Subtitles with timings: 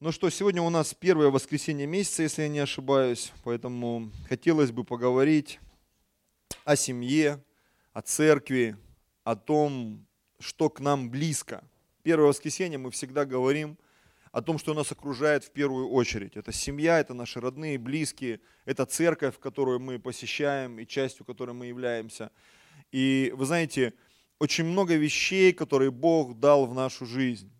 [0.00, 4.84] Ну что, сегодня у нас первое воскресенье месяца, если я не ошибаюсь, поэтому хотелось бы
[4.84, 5.58] поговорить
[6.64, 7.42] о семье,
[7.92, 8.76] о церкви,
[9.24, 10.06] о том,
[10.38, 11.64] что к нам близко.
[12.04, 13.76] Первое воскресенье мы всегда говорим
[14.30, 16.36] о том, что нас окружает в первую очередь.
[16.36, 21.66] Это семья, это наши родные, близкие, это церковь, которую мы посещаем и частью которой мы
[21.66, 22.30] являемся.
[22.92, 23.94] И вы знаете,
[24.38, 27.50] очень много вещей, которые Бог дал в нашу жизнь.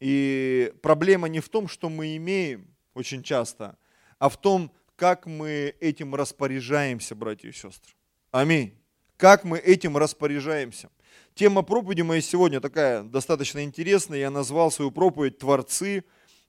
[0.00, 3.76] И проблема не в том, что мы имеем очень часто,
[4.18, 7.94] а в том, как мы этим распоряжаемся, братья и сестры.
[8.30, 8.74] Аминь.
[9.16, 10.90] Как мы этим распоряжаемся.
[11.34, 14.18] Тема проповеди моей сегодня такая достаточно интересная.
[14.18, 16.04] Я назвал свою проповедь «Творцы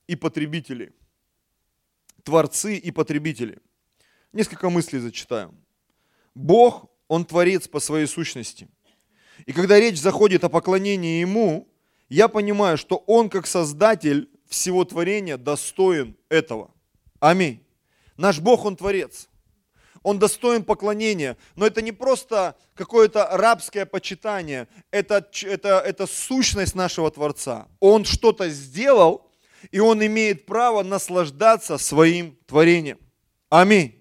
[0.07, 0.93] и потребители».
[2.23, 3.59] Творцы и потребители.
[4.33, 5.55] Несколько мыслей зачитаю.
[6.35, 8.67] Бог, Он творец по своей сущности.
[9.45, 11.67] И когда речь заходит о поклонении Ему,
[12.09, 16.71] я понимаю, что Он как Создатель всего творения достоин этого.
[17.19, 17.63] Аминь.
[18.17, 19.29] Наш Бог, Он Творец.
[20.01, 21.37] Он достоин поклонения.
[21.55, 24.67] Но это не просто какое-то рабское почитание.
[24.91, 27.67] Это, это, это сущность нашего Творца.
[27.79, 29.29] Он что-то сделал,
[29.71, 32.97] и Он имеет право наслаждаться своим творением.
[33.49, 33.95] Аминь.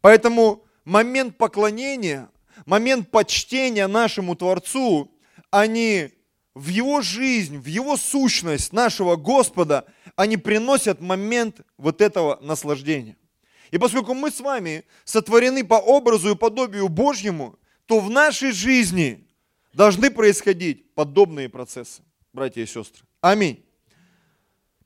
[0.00, 2.30] Поэтому момент поклонения,
[2.66, 5.10] момент почтения нашему Творцу,
[5.50, 6.10] они
[6.54, 9.84] в Его жизнь, в Его сущность нашего Господа,
[10.16, 13.16] они приносят момент вот этого наслаждения.
[13.70, 19.26] И поскольку мы с вами сотворены по образу и подобию Божьему, то в нашей жизни
[19.72, 23.04] должны происходить подобные процессы, братья и сестры.
[23.20, 23.64] Аминь.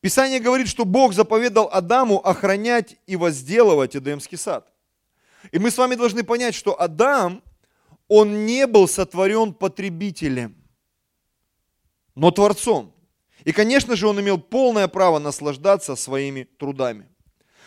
[0.00, 4.70] Писание говорит, что Бог заповедал Адаму охранять и возделывать Эдемский сад.
[5.50, 7.42] И мы с вами должны понять, что Адам,
[8.06, 10.54] он не был сотворен потребителем–
[12.14, 12.94] но Творцом.
[13.44, 17.08] И, конечно же, он имел полное право наслаждаться своими трудами.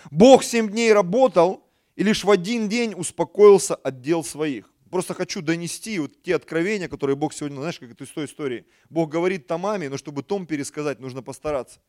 [0.10, 4.72] Бог семь дней работал и лишь в один день успокоился от дел своих.
[4.90, 8.66] Просто хочу донести вот те откровения, которые Бог сегодня, знаешь, как это из той истории.
[8.90, 11.80] Бог говорит томами, но чтобы том пересказать, нужно постараться.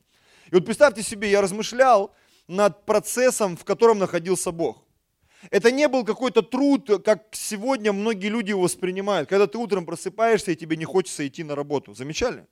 [0.51, 2.13] И вот представьте себе, я размышлял
[2.49, 4.83] над процессом, в котором находился Бог.
[5.51, 9.29] Это не был какой-то труд, как сегодня многие люди его воспринимают.
[9.29, 11.95] Когда ты утром просыпаешься, и тебе не хочется идти на работу.
[11.95, 12.47] Замечали?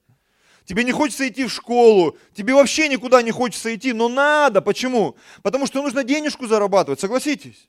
[0.65, 4.61] Тебе не хочется идти в школу, тебе вообще никуда не хочется идти, но надо.
[4.61, 5.17] Почему?
[5.43, 7.69] Потому что нужно денежку зарабатывать, согласитесь?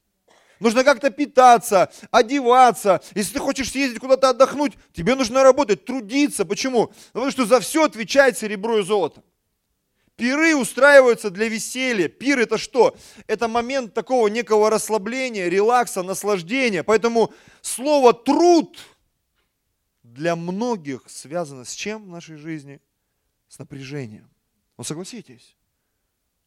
[0.59, 3.01] Нужно как-то питаться, одеваться.
[3.13, 6.45] Если ты хочешь съездить куда-то отдохнуть, тебе нужно работать, трудиться.
[6.45, 6.91] Почему?
[7.13, 9.22] Потому что за все отвечает серебро и золото.
[10.17, 12.07] Пиры устраиваются для веселья.
[12.07, 12.97] Пир это что?
[13.28, 16.83] Это момент такого некого расслабления, релакса, наслаждения.
[16.83, 18.79] Поэтому слово труд
[20.01, 22.81] для многих связано с чем в нашей жизни?
[23.47, 24.27] С напряжением.
[24.75, 25.56] Ну согласитесь.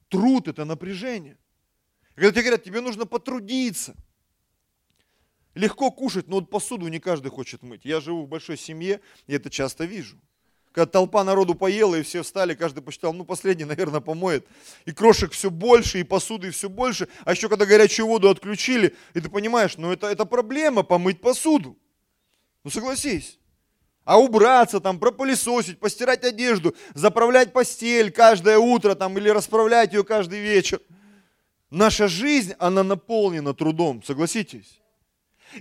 [0.09, 1.39] Труд это напряжение.
[2.17, 3.95] когда тебе говорят, тебе нужно потрудиться.
[5.55, 7.85] Легко кушать, но вот посуду не каждый хочет мыть.
[7.85, 10.21] Я живу в большой семье, и это часто вижу.
[10.73, 14.47] Когда толпа народу поела, и все встали, каждый посчитал, ну, последний, наверное, помоет.
[14.85, 17.09] И крошек все больше, и посуды все больше.
[17.25, 21.77] А еще, когда горячую воду отключили, и ты понимаешь, ну, это, это проблема, помыть посуду.
[22.63, 23.39] Ну, согласись.
[24.05, 30.41] А убраться там, пропылесосить, постирать одежду, заправлять постель каждое утро там, или расправлять ее каждый
[30.41, 30.81] вечер.
[31.71, 34.80] Наша жизнь, она наполнена трудом, согласитесь.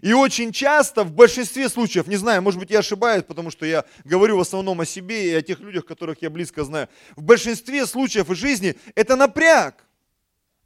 [0.02, 3.86] И очень часто, в большинстве случаев, не знаю, может быть я ошибаюсь, потому что я
[4.04, 7.86] говорю в основном о себе и о тех людях, которых я близко знаю, в большинстве
[7.86, 9.86] случаев в жизни это напряг.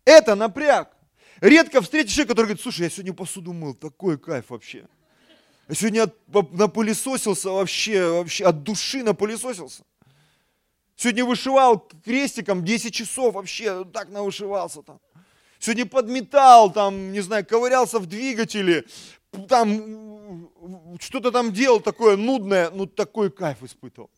[0.06, 0.95] Это напряг.
[1.39, 4.85] Редко встретишь человека, который говорит, слушай, я сегодня посуду мыл, такой кайф вообще.
[5.69, 6.12] Я сегодня
[6.51, 9.83] напылесосился вообще, вообще от души напылесосился.
[10.95, 15.00] Сегодня вышивал крестиком 10 часов вообще, так навышивался там
[15.63, 18.84] сегодня подметал, там, не знаю, ковырялся в двигателе,
[19.47, 20.50] там
[21.00, 24.09] что-то там делал такое нудное, ну такой кайф испытывал.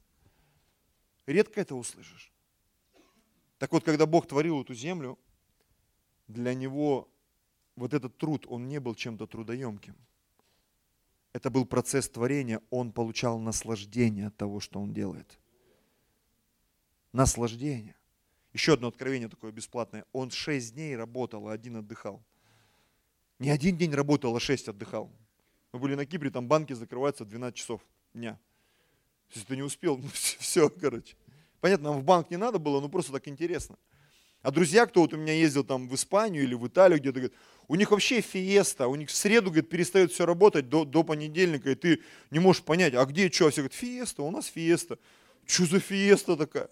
[1.28, 2.32] Редко это услышишь.
[3.60, 5.20] Так вот, когда Бог творил эту землю,
[6.28, 7.08] для него
[7.76, 9.96] вот этот труд, он не был чем-то трудоемким.
[11.32, 15.38] Это был процесс творения, он получал наслаждение от того, что он делает.
[17.12, 17.96] Наслаждение.
[18.56, 20.06] Еще одно откровение такое бесплатное.
[20.14, 22.24] Он шесть дней работал, а один отдыхал.
[23.38, 25.12] Не один день работал, а шесть отдыхал.
[25.74, 27.82] Мы были на Кипре, там банки закрываются в 12 часов
[28.14, 28.40] дня.
[29.34, 31.18] Если ты не успел, ну все, короче.
[31.60, 33.78] Понятно, нам в банк не надо было, но просто так интересно.
[34.42, 37.38] А друзья, кто вот у меня ездил там в Испанию или в Италию где-то, говорят,
[37.68, 41.72] у них вообще фиеста, у них в среду, говорит, перестает все работать до, до понедельника,
[41.72, 43.50] и ты не можешь понять, а где что?
[43.50, 44.98] Все говорят, фиеста, у нас фиеста.
[45.46, 46.70] Что за фиеста такая?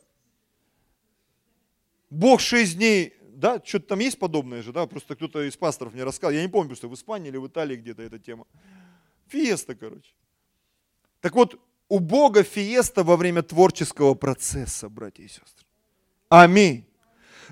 [2.14, 6.04] Бог шесть дней, да, что-то там есть подобное же, да, просто кто-то из пасторов мне
[6.04, 8.46] рассказал, я не помню, что в Испании или в Италии где-то эта тема.
[9.28, 10.14] Фиеста, короче.
[11.22, 15.66] Так вот, у Бога фиеста во время творческого процесса, братья и сестры.
[16.30, 16.86] Аминь.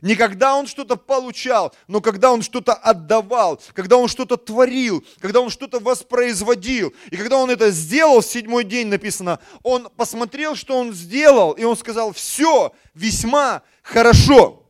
[0.02, 5.42] Не когда он что-то получал, но когда он что-то отдавал, когда он что-то творил, когда
[5.42, 6.94] он что-то воспроизводил.
[7.10, 11.64] И когда он это сделал, в седьмой день написано, он посмотрел, что он сделал, и
[11.64, 14.64] он сказал, все весьма хорошо.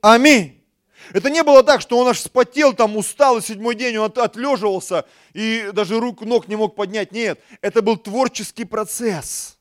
[0.00, 0.58] Аминь.
[1.12, 4.18] Это не было так, что он аж спотел, там устал, и седьмой день он от,
[4.18, 7.12] отлеживался, и даже рук, ног не мог поднять.
[7.12, 9.57] Нет, это был творческий процесс.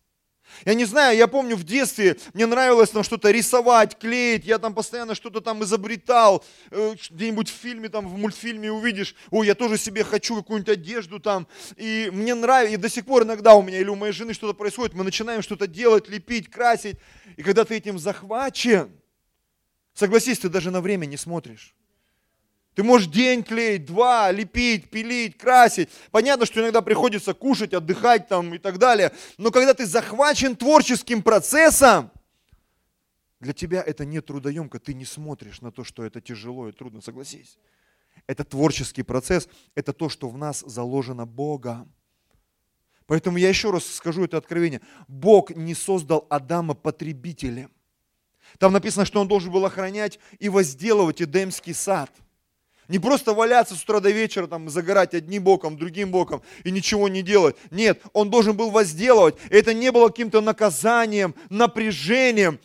[0.66, 4.74] Я не знаю, я помню в детстве, мне нравилось там что-то рисовать, клеить, я там
[4.74, 9.78] постоянно что-то там изобретал, э, где-нибудь в фильме, там в мультфильме увидишь, ой, я тоже
[9.78, 13.80] себе хочу какую-нибудь одежду там, и мне нравится, и до сих пор иногда у меня
[13.80, 16.98] или у моей жены что-то происходит, мы начинаем что-то делать, лепить, красить,
[17.36, 18.92] и когда ты этим захвачен,
[19.98, 21.76] Согласись, ты даже на время не смотришь.
[22.78, 25.90] Ты можешь день клеить, два, лепить, пилить, красить.
[26.12, 29.12] Понятно, что иногда приходится кушать, отдыхать там и так далее.
[29.40, 32.12] Но когда ты захвачен творческим процессом,
[33.40, 37.02] для тебя это не трудоемко, ты не смотришь на то, что это тяжело и трудно,
[37.02, 37.58] согласись.
[38.28, 41.92] Это творческий процесс, это то, что в нас заложено Богом.
[43.08, 44.82] Поэтому я еще раз скажу это откровение.
[45.08, 47.72] Бог не создал Адама потребителем.
[48.60, 52.12] Там написано, что он должен был охранять и возделывать Эдемский сад.
[52.88, 57.10] Не просто валяться с утра до вечера, там, загорать одним боком, другим боком и ничего
[57.10, 57.56] не делать.
[57.72, 59.36] Нет, он должен был возделывать.
[59.50, 62.60] Это не было каким-то наказанием, напряжением.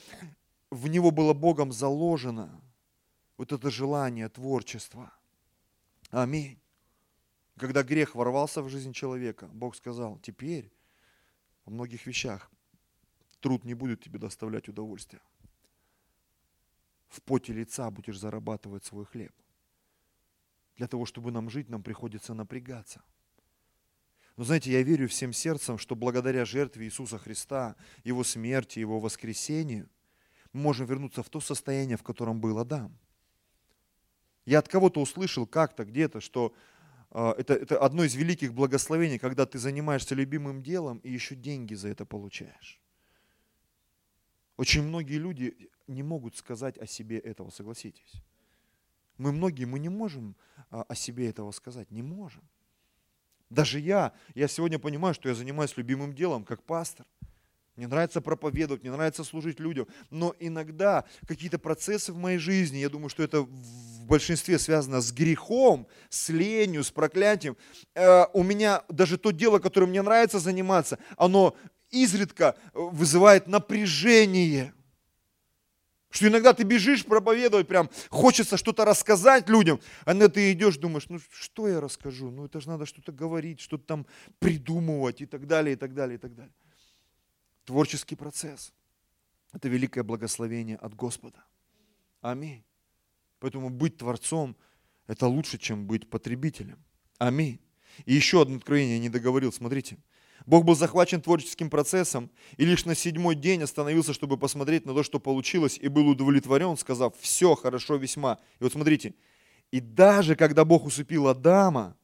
[0.70, 2.60] В него было Богом заложено
[3.36, 5.12] вот это желание творчества.
[6.10, 6.58] Аминь.
[7.58, 10.70] Когда грех ворвался в жизнь человека, Бог сказал, теперь
[11.64, 12.50] во многих вещах
[13.40, 15.20] труд не будет тебе доставлять удовольствия
[17.12, 19.32] в поте лица будешь зарабатывать свой хлеб.
[20.76, 23.02] Для того, чтобы нам жить, нам приходится напрягаться.
[24.36, 29.88] Но знаете, я верю всем сердцем, что благодаря жертве Иисуса Христа, Его смерти, Его воскресению,
[30.52, 32.96] мы можем вернуться в то состояние, в котором был Адам.
[34.44, 36.54] Я от кого-то услышал как-то где-то, что
[37.10, 41.74] э, это, это одно из великих благословений, когда ты занимаешься любимым делом и еще деньги
[41.74, 42.80] за это получаешь.
[44.56, 48.22] Очень многие люди не могут сказать о себе этого, согласитесь.
[49.18, 50.36] Мы многие, мы не можем
[50.70, 52.42] а, о себе этого сказать, не можем.
[53.50, 57.06] Даже я, я сегодня понимаю, что я занимаюсь любимым делом, как пастор.
[57.76, 59.86] Мне нравится проповедовать, мне нравится служить людям.
[60.10, 65.10] Но иногда какие-то процессы в моей жизни, я думаю, что это в большинстве связано с
[65.12, 67.56] грехом, с ленью, с проклятием.
[67.94, 71.56] Э, у меня даже то дело, которым мне нравится заниматься, оно
[71.90, 74.74] изредка вызывает напряжение.
[76.12, 81.08] Что иногда ты бежишь проповедовать, прям хочется что-то рассказать людям, а на ты идешь, думаешь,
[81.08, 82.30] ну что я расскажу?
[82.30, 84.06] Ну это же надо что-то говорить, что-то там
[84.38, 86.52] придумывать и так далее, и так далее, и так далее.
[87.64, 88.74] Творческий процесс–
[89.54, 91.42] это великое благословение от Господа.
[92.20, 92.62] Аминь.
[93.38, 94.54] Поэтому быть творцом–
[95.06, 96.78] это лучше, чем быть потребителем.
[97.16, 97.58] Аминь.
[98.04, 99.96] И еще одно откровение я не договорил, смотрите–
[100.46, 105.02] Бог был захвачен творческим процессом и лишь на седьмой день остановился, чтобы посмотреть на то,
[105.02, 108.38] что получилось, и был удовлетворен, сказав, все хорошо весьма.
[108.58, 109.14] И вот смотрите,
[109.70, 111.96] и даже когда Бог усыпил Адама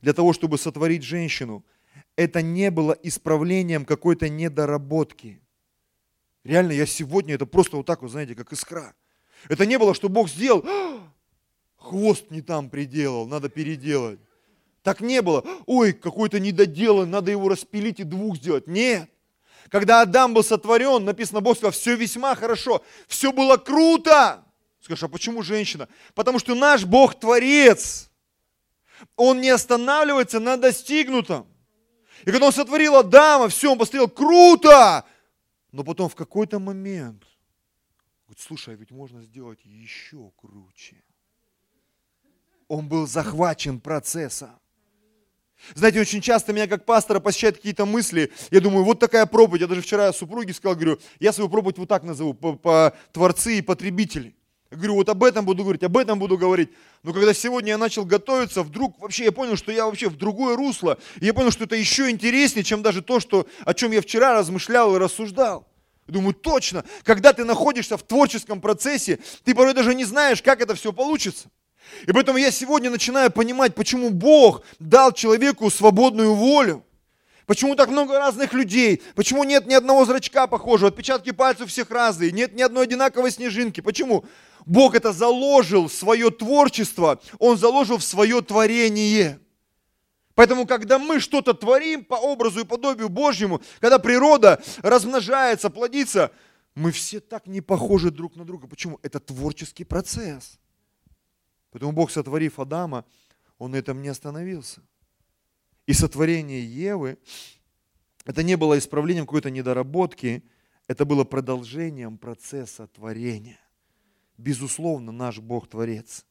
[0.00, 1.64] для того, чтобы сотворить женщину,
[2.16, 5.40] это не было исправлением какой-то недоработки.
[6.44, 8.94] Реально, я сегодня это просто вот так вот, знаете, как искра.
[9.48, 11.12] Это не было, что Бог сделал, «А,
[11.76, 14.20] хвост не там приделал, надо переделать.
[14.84, 15.42] Так не было.
[15.64, 18.66] Ой, какой-то недоделан, надо его распилить и двух сделать.
[18.66, 19.10] Нет.
[19.70, 24.44] Когда Адам был сотворен, написано, Бог сказал, все весьма хорошо, все было круто.
[24.80, 25.88] Скажешь, а почему женщина?
[26.14, 28.10] Потому что наш Бог творец.
[29.16, 31.46] Он не останавливается на достигнутом.
[32.26, 35.06] И когда он сотворил Адама, все, он посмотрел, круто!
[35.72, 37.24] Но потом в какой-то момент,
[38.26, 41.02] говорит, слушай, а ведь можно сделать еще круче.
[42.68, 44.60] Он был захвачен процессом.
[45.74, 48.30] Знаете, очень часто меня как пастора посещают какие-то мысли.
[48.50, 49.62] Я думаю, вот такая проповедь.
[49.62, 53.58] Я даже вчера супруге сказал, говорю, я свою проповедь вот так назову, по, по творцы
[53.58, 54.34] и потребители.
[54.70, 56.70] Я говорю, вот об этом буду говорить, об этом буду говорить.
[57.02, 60.56] Но когда сегодня я начал готовиться, вдруг вообще я понял, что я вообще в другое
[60.56, 60.98] русло.
[61.20, 64.34] И я понял, что это еще интереснее, чем даже то, что, о чем я вчера
[64.34, 65.68] размышлял и рассуждал.
[66.06, 70.74] Думаю, точно, когда ты находишься в творческом процессе, ты порой даже не знаешь, как это
[70.74, 71.48] все получится.
[72.06, 76.84] И поэтому я сегодня начинаю понимать, почему Бог дал человеку свободную волю.
[77.46, 79.02] Почему так много разных людей?
[79.14, 80.88] Почему нет ни одного зрачка похожего?
[80.88, 82.32] Отпечатки пальцев всех разные.
[82.32, 83.80] Нет ни одной одинаковой снежинки.
[83.80, 84.24] Почему?
[84.64, 87.20] Бог это заложил в свое творчество.
[87.38, 89.40] Он заложил в свое творение.
[90.34, 96.32] Поэтому, когда мы что-то творим по образу и подобию Божьему, когда природа размножается, плодится,
[96.74, 98.66] мы все так не похожи друг на друга.
[98.66, 98.98] Почему?
[99.02, 100.58] Это творческий процесс.
[101.74, 103.04] Поэтому Бог, сотворив Адама,
[103.58, 104.80] Он на этом не остановился.
[105.86, 107.18] И сотворение Евы,
[108.24, 110.44] это не было исправлением какой-то недоработки,
[110.86, 113.58] это было продолжением процесса творения.
[114.38, 116.24] Безусловно, наш Бог Творец.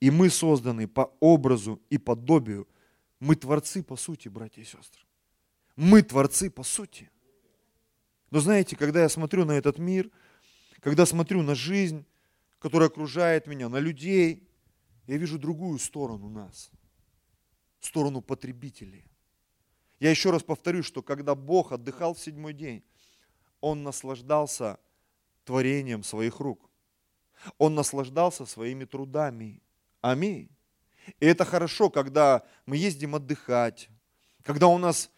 [0.00, 2.66] И мы созданы по образу и подобию.
[3.20, 5.04] Мы творцы по сути, братья и сестры.
[5.76, 7.08] Мы творцы по сути.
[8.32, 10.10] Но знаете, когда я смотрю на этот мир,
[10.80, 12.04] когда смотрю на жизнь,
[12.58, 14.49] которая окружает меня, на людей,
[15.10, 16.70] я вижу другую сторону нас–
[17.80, 19.04] сторону потребителей.
[19.98, 22.84] Я еще раз повторю, что когда Бог отдыхал в седьмой день,
[23.60, 24.78] Он наслаждался
[25.44, 26.70] творением своих рук.
[27.58, 29.60] Он наслаждался своими трудами.
[30.00, 30.48] Аминь.
[31.18, 33.88] И это хорошо, когда мы ездим отдыхать,
[34.44, 35.10] когда у нас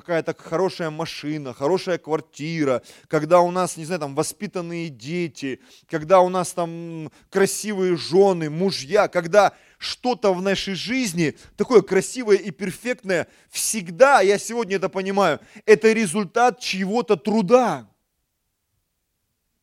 [0.00, 6.28] какая-то хорошая машина, хорошая квартира, когда у нас, не знаю, там воспитанные дети, когда у
[6.28, 14.20] нас там красивые жены, мужья, когда что-то в нашей жизни такое красивое и перфектное, всегда,
[14.20, 17.88] я сегодня это понимаю, это результат чьего-то труда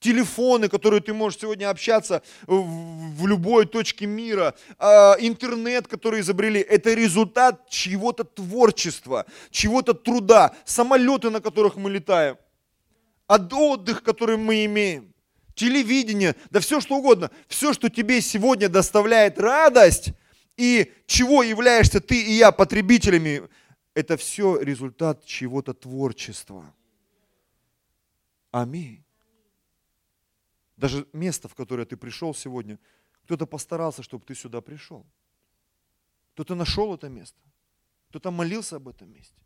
[0.03, 6.93] телефоны, которые ты можешь сегодня общаться в любой точке мира, а, интернет, который изобрели, это
[6.93, 12.37] результат чьего-то творчества, чего-то труда, самолеты, на которых мы летаем,
[13.27, 15.13] от отдых, который мы имеем,
[15.55, 20.09] телевидение, да все что угодно, все, что тебе сегодня доставляет радость,
[20.57, 23.43] и чего являешься ты и я потребителями,
[23.95, 26.73] это все результат чего-то творчества.
[28.51, 29.03] Аминь.
[30.83, 32.77] Даже место, в которое ты пришел сегодня,
[33.23, 35.05] кто-то постарался, чтобы ты сюда пришел.
[36.33, 37.39] Кто-то нашел это место.
[38.09, 39.41] Кто-то молился об этом месте.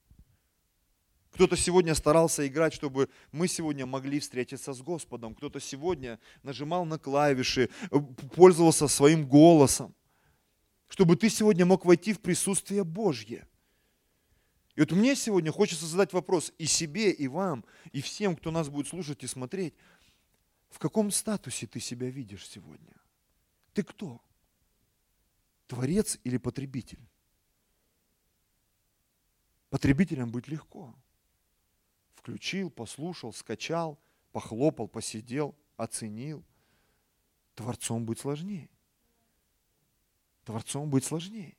[1.29, 5.35] Кто-то сегодня старался играть, чтобы мы сегодня могли встретиться с Господом.
[5.35, 7.99] Кто-то сегодня нажимал на клавиши, э,
[8.35, 9.93] пользовался своим голосом,
[10.87, 13.47] чтобы ты сегодня мог войти в присутствие Божье.
[14.75, 18.69] И вот мне сегодня хочется задать вопрос и себе, и вам, и всем, кто нас
[18.69, 19.75] будет слушать и смотреть.
[20.69, 22.93] В каком статусе ты себя видишь сегодня?
[23.73, 24.21] Ты кто?
[25.67, 26.99] Творец или потребитель?
[29.69, 30.95] Потребителям быть легко.
[32.15, 33.99] Включил, послушал, скачал,
[34.31, 36.43] похлопал, посидел, оценил.
[37.55, 38.69] Творцом быть сложнее.
[40.43, 41.57] Творцом быть сложнее.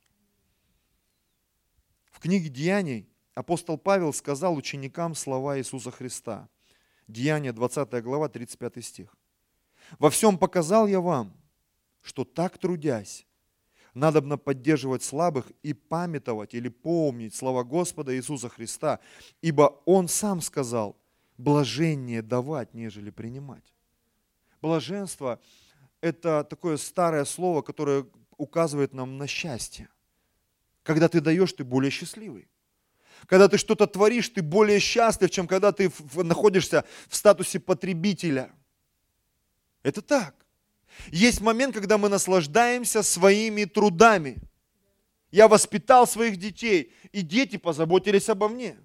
[2.11, 6.49] В книге Деяний апостол Павел сказал ученикам слова Иисуса Христа–
[7.09, 9.15] Деяния, 20 глава, 35 стих.
[9.97, 11.33] «Во всем показал я вам,
[12.01, 13.25] что так трудясь,
[13.95, 18.99] надобно поддерживать слабых и памятовать или помнить слова Господа Иисуса Христа,
[19.41, 20.95] ибо Он сам сказал,
[21.37, 23.73] блажение давать, нежели принимать».
[24.61, 25.39] Блаженство–
[26.01, 28.05] это такое старое слово, которое
[28.37, 29.89] указывает нам на счастье.
[30.83, 32.47] Когда ты даешь, ты более счастливый.
[33.25, 38.51] Когда ты что-то творишь, ты более счастлив, чем когда ты находишься в статусе потребителя.
[39.83, 40.35] Это так.
[41.07, 44.37] Есть момент, когда мы наслаждаемся своими трудами.
[45.31, 48.77] Я воспитал своих детей, и дети позаботились обо мне.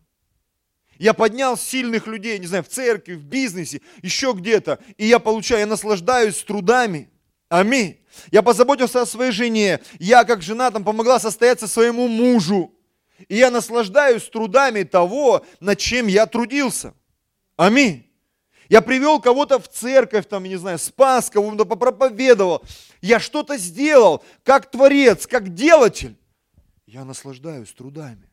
[0.98, 5.60] Я поднял сильных людей, не знаю, в церкви, в бизнесе, еще где-то, и я получаю,
[5.60, 7.10] я наслаждаюсь трудами.
[7.48, 8.00] Аминь.
[8.30, 12.72] Я позаботился о своей жене, я как жена там помогла состояться своему мужу.
[13.28, 16.94] И я наслаждаюсь трудами того, над чем я трудился.
[17.56, 18.10] Аминь.
[18.68, 22.62] Я привел кого-то в церковь, там, не знаю, спас, кого-то попроповедовал.
[23.00, 26.16] Я что-то сделал, как творец, как делатель.
[26.86, 28.28] Я наслаждаюсь трудами.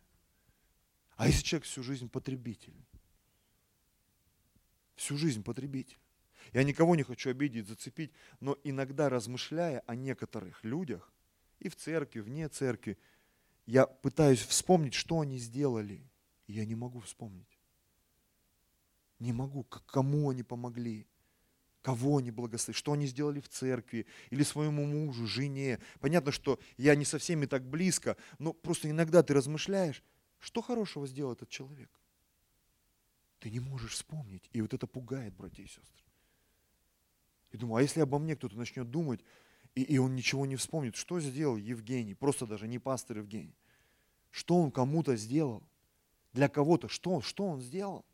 [1.17, 2.73] А если человек всю жизнь потребитель?
[4.95, 5.97] Всю жизнь потребитель.
[6.53, 11.11] Я никого не хочу обидеть, зацепить, но иногда размышляя о некоторых людях,
[11.59, 12.97] и в церкви, вне церкви,
[13.65, 16.10] я пытаюсь вспомнить, что они сделали,
[16.48, 17.60] и я не могу вспомнить.
[19.20, 21.08] Не могу, кому они помогли,
[21.82, 25.80] кого они благословили, что они сделали в церкви или своему мужу, жене.
[26.00, 30.03] Понятно, что я не со всеми так близко, но просто иногда ты размышляешь,
[30.39, 31.89] что хорошего сделал этот человек.
[33.39, 36.06] Ты не можешь вспомнить, и вот это пугает, братья и сестры.
[37.51, 39.22] И думаю, а если обо мне кто-то начнет думать,
[39.75, 43.56] и, и он ничего не вспомнит, что сделал Евгений, просто даже не пастор Евгений.
[44.32, 45.63] Что он кому-то сделал?
[46.34, 46.88] для кого-то.
[46.88, 48.06] Что, что он сделал?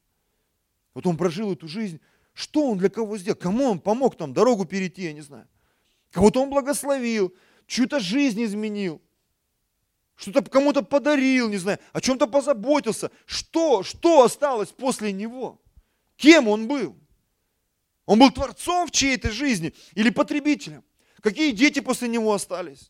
[0.94, 2.00] Вот он прожил эту жизнь.
[2.34, 3.38] Что он для кого сделал?
[3.38, 5.48] Кому он помог там дорогу перейти, я не знаю.
[6.12, 7.34] Кого-то он благословил,
[7.66, 9.02] чью-то жизнь изменил.
[10.16, 13.12] Что-то кому-то подарил, не знаю, о чем-то позаботился.
[13.26, 15.62] Что, что осталось после него?
[16.16, 16.96] Кем он был?
[18.06, 20.84] Он был творцом в чьей-то жизни или потребителем?
[21.27, 22.89] Какие дети после него остались?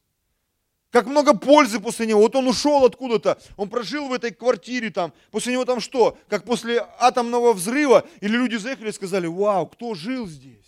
[0.91, 2.21] Как много пользы после него.
[2.21, 5.11] Вот он ушел откуда-то, он прожил в этой квартире там.
[5.31, 6.15] После него там что?
[6.29, 8.07] Как после атомного взрыва?
[8.21, 10.67] Или люди заехали и сказали, вау, кто жил здесь?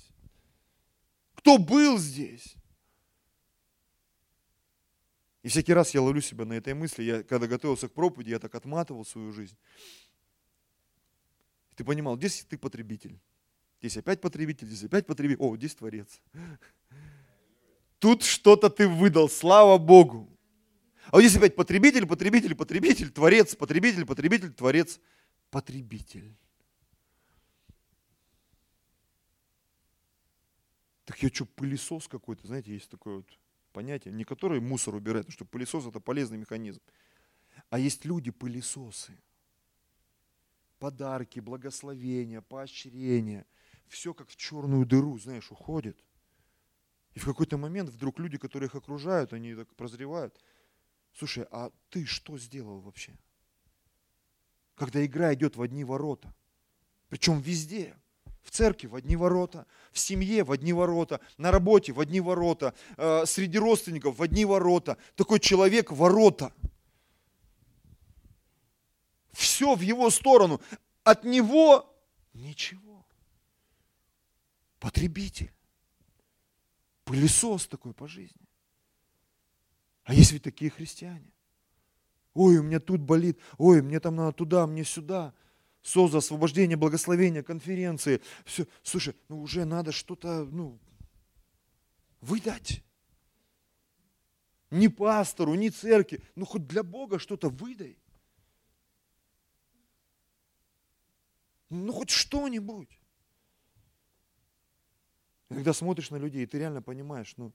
[1.35, 2.55] Кто был здесь?
[5.43, 7.03] И всякий раз я ловлю себя на этой мысли.
[7.03, 9.55] Я, когда готовился к проповеди, я так отматывал свою жизнь.
[11.75, 13.19] Ты понимал, здесь ты потребитель.
[13.79, 15.43] Здесь опять потребитель, здесь опять потребитель.
[15.43, 16.19] О, здесь творец.
[17.99, 20.29] Тут что-то ты выдал, слава Богу.
[21.07, 24.99] А вот здесь опять потребитель, потребитель, потребитель, творец, потребитель, потребитель, творец,
[25.49, 26.35] потребитель.
[31.05, 33.39] Так я что, пылесос какой-то, знаете, есть такое вот
[33.73, 36.81] понятие, не который мусор убирает, потому что пылесос это полезный механизм,
[37.69, 39.17] а есть люди-пылесосы.
[40.77, 43.45] Подарки, благословения, поощрения,
[43.87, 45.97] все как в черную дыру, знаешь, уходит.
[47.13, 50.39] И в какой-то момент вдруг люди, которые их окружают, они так прозревают.
[51.17, 53.13] Слушай, а ты что сделал вообще?
[54.75, 56.33] Когда игра идет в одни ворота.
[57.09, 57.95] Причем везде.
[58.43, 62.73] В церкви в одни ворота, в семье в одни ворота, на работе в одни ворота,
[62.97, 64.97] э, среди родственников в одни ворота.
[65.15, 66.53] Такой человек ворота.
[69.33, 70.61] Все в его сторону.
[71.03, 71.95] От него
[72.33, 73.05] ничего.
[74.79, 75.51] Потребитель.
[77.09, 78.47] Пылесос такой по жизни.
[80.03, 81.33] А есть ведь такие христиане.
[82.35, 85.33] Ой, у меня тут болит, ой, мне там надо туда, мне сюда.
[85.81, 88.21] СОЗа, освобождение, благословение, конференции.
[88.45, 88.67] Все.
[88.83, 90.77] Слушай, ну уже надо что-то, ну,
[92.21, 92.83] выдать.
[94.69, 97.97] Ни пастору, ни церкви, ну хоть для Бога что-то выдай.
[101.69, 102.98] Ну хоть что-нибудь.
[105.49, 107.53] Когда смотришь на людей, ты реально понимаешь, ну,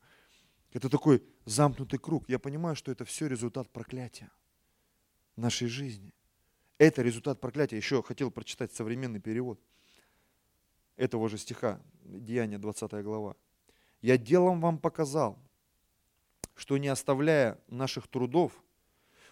[0.72, 2.28] это такой замкнутый круг.
[2.28, 4.30] Я понимаю, что это все результат проклятия
[5.36, 6.12] нашей жизни.
[6.78, 7.76] Это результат проклятия.
[7.76, 9.60] Еще хотел прочитать современный перевод
[10.96, 13.36] этого же стиха, Деяния 20 глава.
[14.02, 15.38] «Я делом вам показал,
[16.54, 18.52] что не оставляя наших трудов,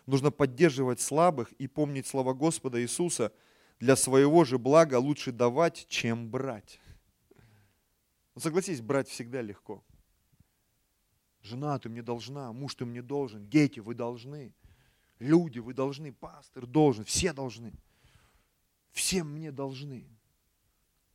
[0.07, 3.33] нужно поддерживать слабых и помнить слова Господа Иисуса,
[3.79, 6.81] для своего же блага лучше давать, чем брать».
[8.35, 9.85] Ну, согласись, брать всегда легко.
[11.43, 14.55] Жена, ты мне должна, муж, ты мне должен, дети, вы должны.
[15.19, 17.73] Люди, вы должны, пастор должен, все должны.
[18.91, 20.07] Все мне должны.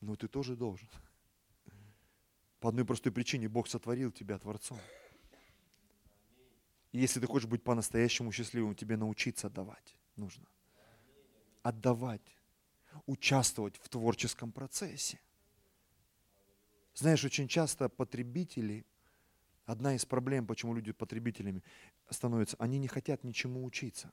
[0.01, 0.87] Но ты тоже должен.
[2.59, 4.79] По одной простой причине Бог сотворил тебя Творцом.
[6.91, 10.45] И если ты хочешь быть по-настоящему счастливым, тебе научиться отдавать нужно.
[11.61, 12.35] Отдавать.
[13.05, 15.19] Участвовать в творческом процессе.
[16.97, 18.83] Знаешь, очень часто потребители,
[19.65, 21.61] одна из проблем, почему люди потребителями
[22.09, 24.11] становятся, они не хотят ничему учиться.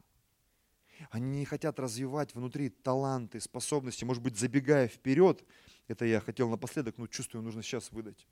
[1.09, 5.43] Они не хотят развивать внутри таланты, способности, может быть, забегая вперед.
[5.89, 8.27] Это я хотел напоследок, но чувствую, нужно сейчас выдать.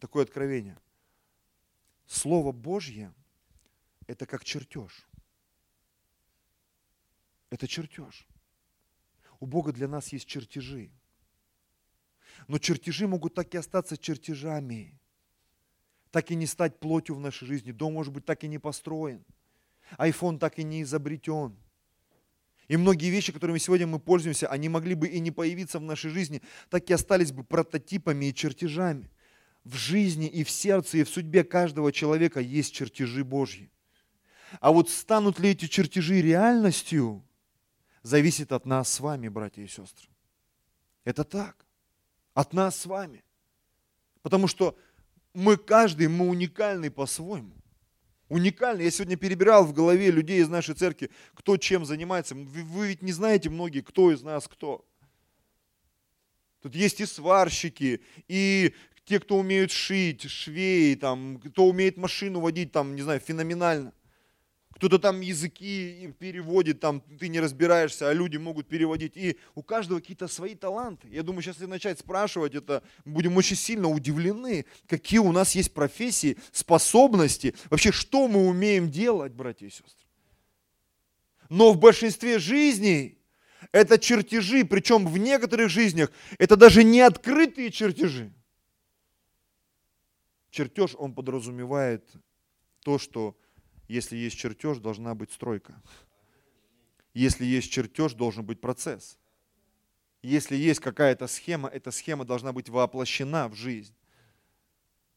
[0.00, 0.76] Такое откровение.
[2.04, 3.14] Слово Божье–
[4.08, 5.06] это как чертеж.
[7.48, 8.26] Это чертеж.
[9.38, 10.90] У Бога для нас есть чертежи–
[12.48, 14.98] но чертежи могут так и остаться чертежами,
[16.10, 17.72] так и не стать плотью в нашей жизни.
[17.72, 19.24] Дом, может быть, так и не построен.
[19.96, 21.56] Айфон так и не изобретен.
[22.68, 26.10] И многие вещи, которыми сегодня мы пользуемся, они могли бы и не появиться в нашей
[26.10, 29.10] жизни, так и остались бы прототипами и чертежами.
[29.64, 33.70] В жизни и в сердце, и в судьбе каждого человека есть чертежи Божьи.
[34.60, 37.24] А вот станут ли эти чертежи реальностью,
[38.02, 40.08] зависит от нас с вами, братья и сестры.
[41.04, 41.66] Это так
[42.34, 43.24] от нас с вами.
[44.22, 44.76] Потому что
[45.32, 47.54] мы каждый, мы уникальный по-своему.
[48.28, 48.84] Уникальный.
[48.84, 52.34] Я сегодня перебирал в голове людей из нашей церкви, кто чем занимается.
[52.34, 54.84] Вы, вы ведь не знаете многие, кто из нас кто.
[56.62, 62.72] Тут есть и сварщики, и те, кто умеют шить, швеи, там, кто умеет машину водить,
[62.72, 63.92] там, не знаю, феноменально
[64.74, 69.16] кто-то там языки переводит, там ты не разбираешься, а люди могут переводить.
[69.16, 71.08] И у каждого какие-то свои таланты.
[71.08, 75.72] Я думаю, сейчас если начать спрашивать это, будем очень сильно удивлены, какие у нас есть
[75.72, 80.06] профессии, способности, вообще что мы умеем делать, братья и сестры.
[81.48, 83.18] Но в большинстве жизней
[83.72, 88.32] Это чертежи, причем в некоторых жизнях это даже не открытые чертежи.
[90.50, 92.08] Чертеж, он подразумевает
[92.84, 93.36] то, что
[93.94, 95.80] если есть чертеж, должна быть стройка.
[97.14, 99.18] Если есть чертеж, должен быть процесс.
[100.22, 103.94] Если есть какая-то схема, эта схема должна быть воплощена в жизнь.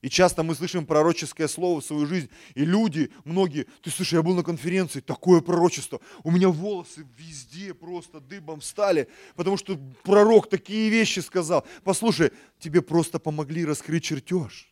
[0.03, 4.21] И часто мы слышим пророческое слово в свою жизнь, и люди, многие, ты слышишь, я
[4.21, 10.49] был на конференции, такое пророчество, у меня волосы везде просто дыбом стали, потому что пророк
[10.49, 11.65] такие вещи сказал.
[11.83, 14.71] Послушай, тебе просто помогли раскрыть чертеж.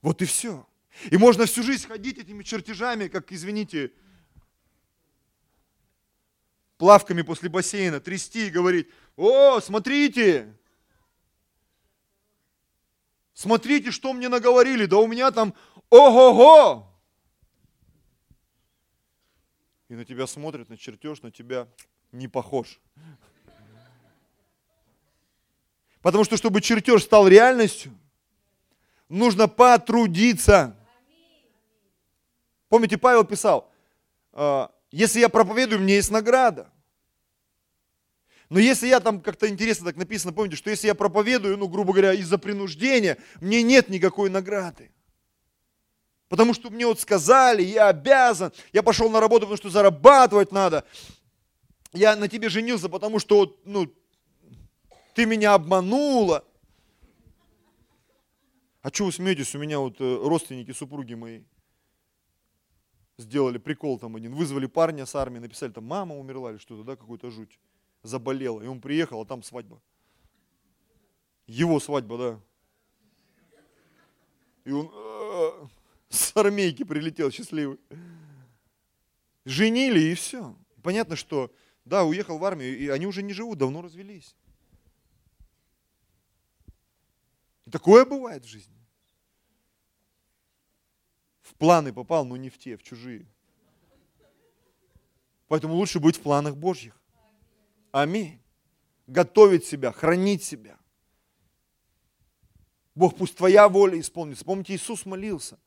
[0.00, 0.66] Вот и все.
[1.10, 3.92] И можно всю жизнь ходить этими чертежами, как, извините,
[6.76, 10.54] плавками после бассейна, трясти и говорить, о, смотрите,
[13.34, 15.54] смотрите, что мне наговорили, да у меня там
[15.90, 16.88] ого-го.
[19.88, 21.68] И на тебя смотрят, на чертеж, на тебя
[22.12, 22.80] не похож.
[26.00, 27.96] Потому что, чтобы чертеж стал реальностью,
[29.08, 30.76] нужно потрудиться.
[32.72, 33.70] Помните, Павел писал,
[34.32, 36.72] «А, если я проповедую, мне есть награда.
[38.48, 41.92] Но если я там как-то интересно так написано, помните, что если я проповедую, ну, грубо
[41.92, 44.90] говоря, из-за принуждения, мне нет никакой награды.
[46.30, 50.86] Потому что мне вот сказали, я обязан, я пошел на работу, потому что зарабатывать надо.
[51.92, 53.94] Я на тебе женился, потому что вот, ну,
[55.12, 56.42] ты меня обманула.
[58.80, 61.42] А что вы смеетесь, у меня вот э, родственники, супруги мои,
[63.22, 66.96] сделали прикол там один, вызвали парня с армии, написали там, мама умерла или что-то, да,
[66.96, 67.58] какую-то жуть,
[68.02, 69.80] заболела, и он приехал, а там свадьба.
[71.46, 72.40] Его свадьба, да.
[74.64, 75.66] И он э,
[76.08, 77.78] с армейки прилетел счастливый.
[79.44, 80.54] Женили и все.
[80.82, 81.52] Понятно, что,
[81.84, 84.36] да, уехал в армию, и они уже не живут, давно развелись.
[87.70, 88.81] Такое бывает в жизни.
[91.52, 93.26] В планы попал, но не в те, в чужие.
[95.48, 97.00] Поэтому лучше быть в планах Божьих.
[97.90, 98.40] Аминь.
[99.06, 100.78] Готовить себя, хранить себя.
[102.94, 104.44] Бог, пусть твоя воля исполнится.
[104.44, 105.58] Помните, Иисус молился.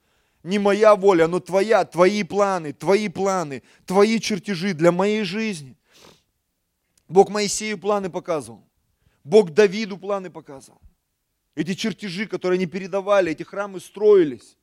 [0.44, 5.76] Не моя воля, но твоя, твои планы, твои планы, твои чертежи для моей жизни.
[7.08, 8.64] Бог Моисею планы показывал.
[9.24, 10.82] Бог Давиду планы показывал.
[11.56, 14.58] Эти чертежи, которые они передавали, эти храмы строились.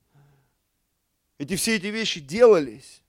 [1.42, 3.02] Эти все эти вещи делались.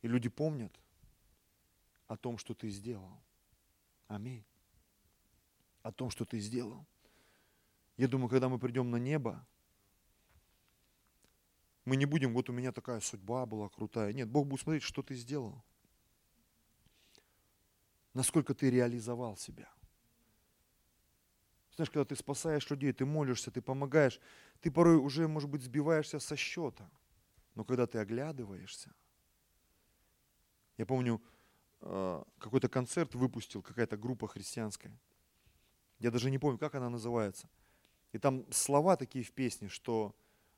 [0.00, 0.72] И люди помнят
[2.06, 3.22] о том, что ты сделал.
[4.08, 4.46] Аминь.
[5.82, 6.86] О том, что ты сделал.
[7.98, 9.46] Я думаю, когда мы придем на небо,
[11.84, 14.14] мы не будем, вот у меня такая судьба была крутая.
[14.14, 15.62] Нет, Бог будет смотреть, что ты сделал.
[18.14, 19.70] Насколько ты реализовал себя.
[21.76, 24.20] Знаешь, когда ты спасаешь людей, ты молишься, ты помогаешь,
[24.60, 26.90] ты порой уже, может быть, сбиваешься со счета.
[27.54, 28.92] Но когда ты оглядываешься,
[30.76, 31.22] я помню,
[31.80, 34.92] э, какой-то концерт выпустил какая-то группа христианская.
[35.98, 37.48] Я даже не помню, как она называется.
[38.12, 40.14] И там слова такие в песне, что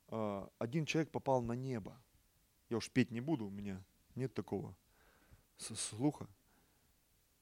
[0.07, 2.01] э, один человек попал на небо.
[2.69, 3.83] Я уж петь не буду, у меня
[4.15, 4.75] нет такого
[5.57, 6.27] слуха.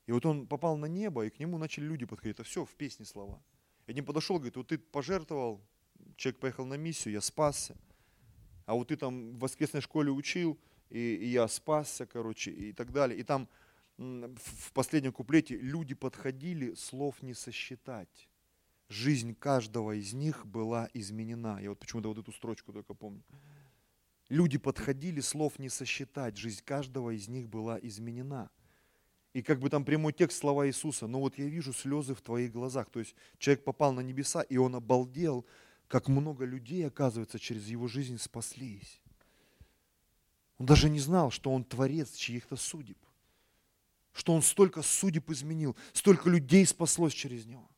[0.08, 2.36] И вот он попал на небо, и к нему начали люди подходить.
[2.36, 3.42] Это все в песне слова.
[3.92, 5.62] Один подошел, говорит, вот ты пожертвовал,
[6.16, 7.76] человек поехал на миссию, я спасся.
[8.66, 10.58] А вот ты там в воскресной школе учил,
[10.90, 13.20] и, и я спасся, короче, и так далее.
[13.20, 13.50] И там
[13.98, 18.30] в последнем куплете люди подходили, слов не сосчитать.
[18.88, 21.60] Жизнь каждого из них была изменена.
[21.60, 23.26] Я вот почему-то вот эту строчку только помню.
[24.30, 26.38] Люди подходили, слов не сосчитать.
[26.38, 28.52] Жизнь каждого из них была изменена.
[29.34, 32.52] И как бы там прямой текст слова Иисуса, но вот я вижу слезы в твоих
[32.52, 32.90] глазах.
[32.90, 35.46] То есть человек попал на небеса, и он обалдел,
[35.88, 39.02] как много людей, оказывается, через его жизнь спаслись.
[40.58, 42.98] Он даже не знал, что он творец чьих-то судеб.
[44.14, 47.70] Что он столько судеб изменил, столько людей спаслось через него.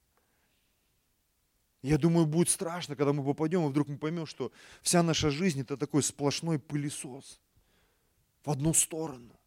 [1.84, 5.62] Я думаю, будет страшно, когда мы попадем, и вдруг мы поймем, что вся наша жизнь
[5.62, 7.40] это такой сплошной пылесос
[8.44, 9.38] в одну сторону.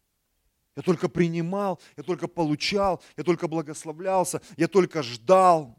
[0.77, 5.75] Я только принимал, я только получал, я только благословлялся, я только ждал.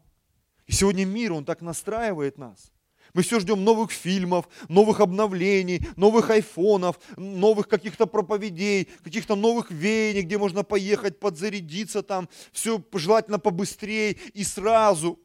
[0.67, 2.73] И сегодня мир, он так настраивает нас.
[3.13, 10.23] Мы все ждем новых фильмов, новых обновлений, новых айфонов, новых каких-то проповедей, каких-то новых веяний,
[10.23, 15.17] где можно поехать, подзарядиться там, все желательно побыстрее и сразу.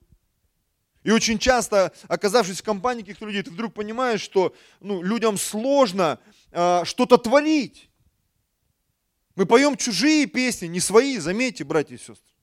[1.02, 6.20] И очень часто, оказавшись в компании каких-то людей, ты вдруг понимаешь, что ну, людям сложно
[6.52, 7.90] э, что-то творить.
[9.36, 12.34] Мы поем чужие песни, не свои, заметьте, братья и сестры.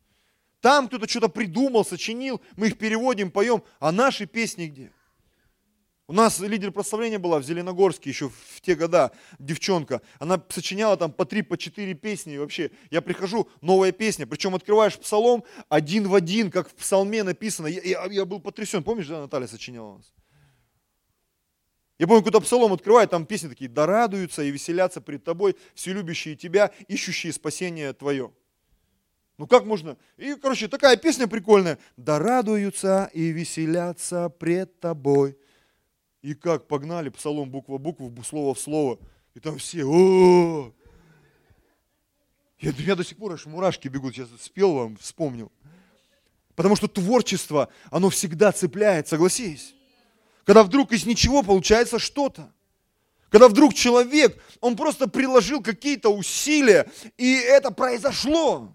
[0.59, 4.91] Там кто-то что-то придумал, сочинил, мы их переводим, поем, а наши песни где?
[6.11, 10.01] У нас лидер прославления была в Зеленогорске еще в те года, девчонка.
[10.19, 12.33] Она сочиняла там по три, по четыре песни.
[12.33, 14.27] И вообще, я прихожу, новая песня.
[14.27, 17.67] Причем открываешь псалом один в один, как в псалме написано.
[17.67, 18.83] Я, я, я был потрясен.
[18.83, 20.13] Помнишь, да, Наталья сочиняла у нас?
[22.01, 25.93] Я помню, когда псалом открывает, там песни такие, да радуются и веселятся пред тобой все
[25.93, 28.31] любящие тебя, ищущие спасение твое.
[29.37, 29.95] Ну как можно?
[30.17, 31.77] И, короче, такая песня прикольная.
[31.97, 35.37] Да радуются и веселятся пред тобой
[36.23, 38.97] и как погнали, псалом буква в букву, слово в слово.
[39.35, 40.73] И там все, о
[42.57, 45.51] Я, у меня до сих пор аж мурашки бегут, сейчас спел вам, вспомнил.
[46.55, 49.75] Потому что творчество, оно всегда цепляет, согласись.
[50.45, 52.51] Когда вдруг из ничего получается что-то.
[53.29, 58.73] Когда вдруг человек, он просто приложил какие-то усилия, и это произошло.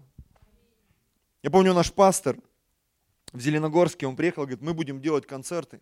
[1.43, 2.37] Я помню, наш пастор
[3.31, 5.79] в Зеленогорске, он приехал, говорит, мы будем делать концерты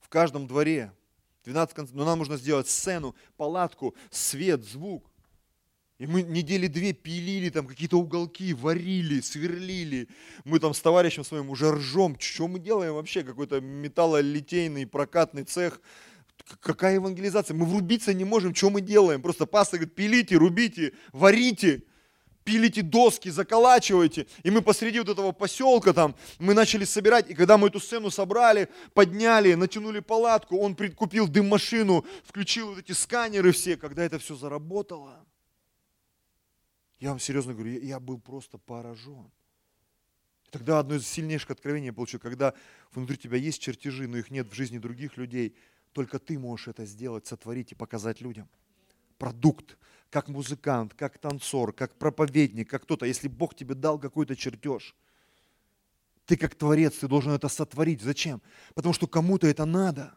[0.00, 0.92] в каждом дворе.
[1.46, 1.96] 12 концертов.
[1.96, 5.10] Но нам нужно сделать сцену, палатку, свет, звук.
[5.98, 10.08] И мы недели две пилили там какие-то уголки, варили, сверлили.
[10.44, 12.16] Мы там с товарищем своим уже ржем.
[12.18, 13.22] Что мы делаем вообще?
[13.22, 15.80] Какой-то металлолитейный прокатный цех.
[16.60, 17.54] Какая евангелизация?
[17.54, 18.54] Мы врубиться не можем.
[18.54, 19.22] Что мы делаем?
[19.22, 21.82] Просто пастор говорит, пилите, рубите, варите
[22.46, 24.26] пилите доски, заколачиваете.
[24.44, 28.10] И мы посреди вот этого поселка там, мы начали собирать, и когда мы эту сцену
[28.10, 34.36] собрали, подняли, натянули палатку, он купил дым-машину, включил вот эти сканеры все, когда это все
[34.36, 35.25] заработало.
[36.98, 39.30] Я вам серьезно говорю, я, я был просто поражен.
[40.50, 42.54] Тогда одно из сильнейших откровений я получил, когда
[42.92, 45.54] внутри тебя есть чертежи, но их нет в жизни других людей,
[45.92, 48.48] только ты можешь это сделать, сотворить и показать людям.
[49.18, 49.76] Продукт,
[50.10, 54.94] как музыкант, как танцор, как проповедник, как кто-то, если Бог тебе дал какой-то чертеж,
[56.26, 58.02] ты как творец, ты должен это сотворить.
[58.02, 58.42] Зачем?
[58.74, 60.14] Потому что кому-то это надо.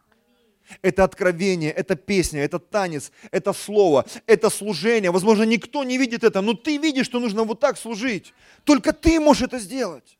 [0.82, 5.10] Это откровение, это песня, это танец, это слово, это служение.
[5.10, 8.32] Возможно, никто не видит это, но ты видишь, что нужно вот так служить.
[8.64, 10.18] Только ты можешь это сделать.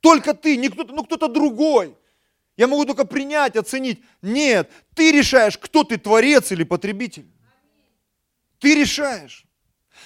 [0.00, 1.96] Только ты, не кто-то, ну кто-то другой.
[2.56, 4.02] Я могу только принять, оценить.
[4.22, 7.26] Нет, ты решаешь, кто ты, творец или потребитель.
[8.58, 9.44] Ты решаешь.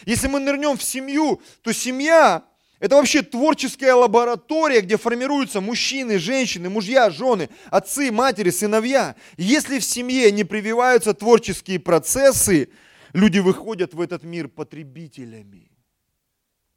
[0.05, 2.44] Если мы нырнем в семью, то семья–
[2.83, 9.14] это вообще творческая лаборатория, где формируются мужчины, женщины, мужья, жены, отцы, матери, сыновья.
[9.37, 12.71] Если в семье не прививаются творческие процессы,
[13.12, 15.71] люди выходят в этот мир потребителями.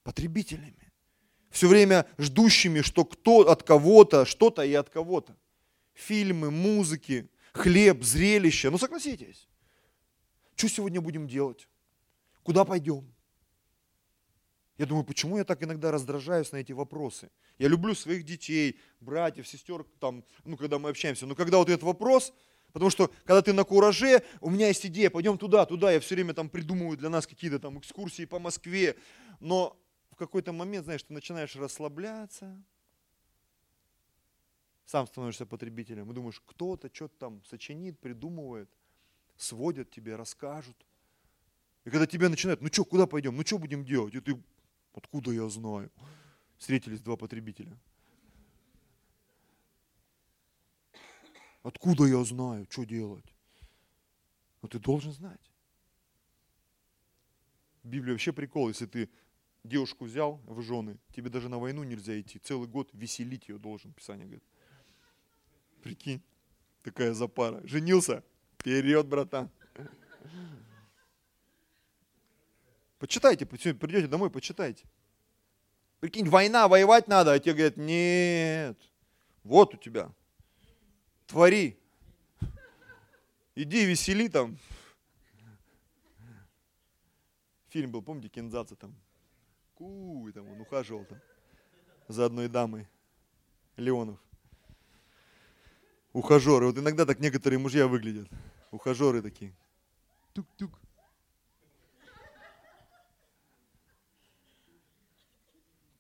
[0.04, 0.94] Потребителями.
[1.50, 5.36] Все время ждущими, что кто от кого-то, что-то и от кого-то.
[5.96, 8.70] Фильмы, музыки, хлеб, зрелища.
[8.70, 9.48] Ну согласитесь.
[10.56, 11.68] Что сегодня будем делать?
[12.44, 13.12] Куда пойдем?
[14.78, 17.30] Я думаю, почему я так иногда раздражаюсь на эти вопросы?
[17.58, 21.26] Я люблю своих детей, братьев, сестер, там, ну, когда мы общаемся.
[21.26, 22.34] Но когда вот этот вопрос,
[22.74, 26.16] потому что когда ты на кураже, у меня есть идея, пойдем туда, туда, я все
[26.16, 28.96] время там придумываю для нас какие-то там экскурсии по Москве.
[29.40, 29.80] Но
[30.12, 32.62] в какой-то момент, знаешь, ты начинаешь расслабляться,
[34.86, 38.70] сам становишься потребителем и думаешь, кто-то что-то там сочинит, придумывает–
[39.38, 40.76] сводят тебе, расскажут.
[41.84, 44.16] И когда тебя начинают, ну что, куда пойдем, ну что будем делать?
[44.16, 44.42] И ты,
[44.96, 45.92] откуда я знаю?
[46.58, 47.78] Встретились два потребителя.
[51.64, 53.26] Откуда я знаю, что делать?
[54.62, 55.52] Но ты должен знать.
[57.84, 59.10] Библия вообще прикол, если ты
[59.64, 63.94] девушку взял в жены, тебе даже на войну нельзя идти, целый год веселить ее должен,
[63.94, 64.44] Писание говорит.
[65.84, 66.24] Прикинь,
[66.82, 67.62] такая запара.
[67.68, 68.24] Женился,
[68.66, 69.52] Вперед, братан.
[73.06, 74.84] Почитайте, придете домой, почитайте.
[76.00, 78.82] Прикинь, война, воевать надо, а тебе говорят, нет,
[79.44, 80.12] вот у тебя,
[81.28, 81.78] твори,
[83.54, 84.58] иди весели там.
[87.70, 88.96] Фильм был, помните, Кензаца там,
[89.76, 91.22] ку, там он ухаживал там
[92.08, 92.88] за одной дамой,
[93.78, 94.18] Леонов.
[96.12, 96.66] Ухажеры.
[96.66, 98.28] Вот иногда так некоторые мужья выглядят.
[98.72, 99.56] Ухажеры такие.
[100.34, 100.80] Тук-тук.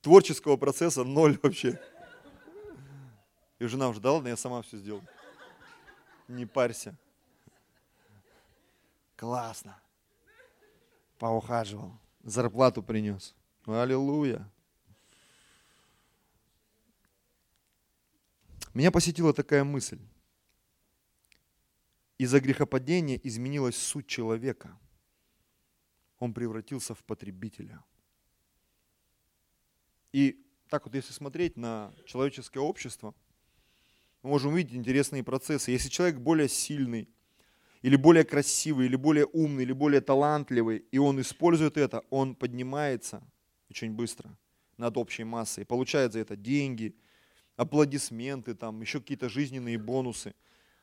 [0.06, 1.82] Творческого процесса ноль вообще.
[3.58, 5.04] И жена уже, да ладно, я сама все сделаю.
[6.28, 6.96] Не парься.
[9.16, 9.82] Классно.
[11.18, 12.00] Поухаживал.
[12.22, 13.34] Зарплату принес.
[13.66, 14.48] Аллилуйя.
[18.76, 20.00] Меня посетила такая мысль.
[22.20, 24.78] Из-за грехопадения изменилась суть человека.
[26.20, 27.84] он превратился в потребителя.
[30.16, 33.14] И так вот, если смотреть на человеческое общество,
[34.24, 35.72] мы можем увидеть интересные процессы.
[35.72, 37.10] Если человек более сильный,
[37.82, 43.22] или более красивый, или более умный, или более талантливый, и он использует это, он поднимается
[43.70, 44.34] очень быстро
[44.78, 46.96] над общей массой, получает за это деньги,
[47.58, 50.34] аплодисменты, там, еще какие-то жизненные бонусы.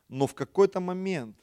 [0.09, 1.38] Но в какой-то момент,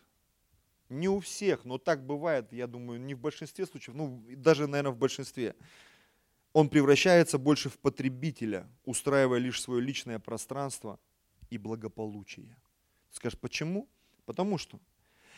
[0.90, 4.92] не у всех, но так бывает, я думаю, не в большинстве случаев, ну даже, наверное,
[4.92, 5.56] в большинстве,
[6.54, 11.00] он превращается больше в потребителя, устраивая лишь свое личное пространство
[11.50, 12.56] и благополучие.
[13.12, 13.88] Скажешь, почему?
[14.26, 14.80] Потому что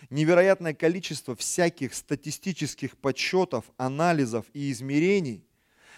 [0.10, 5.46] невероятное количество всяких статистических подсчетов, анализов и измерений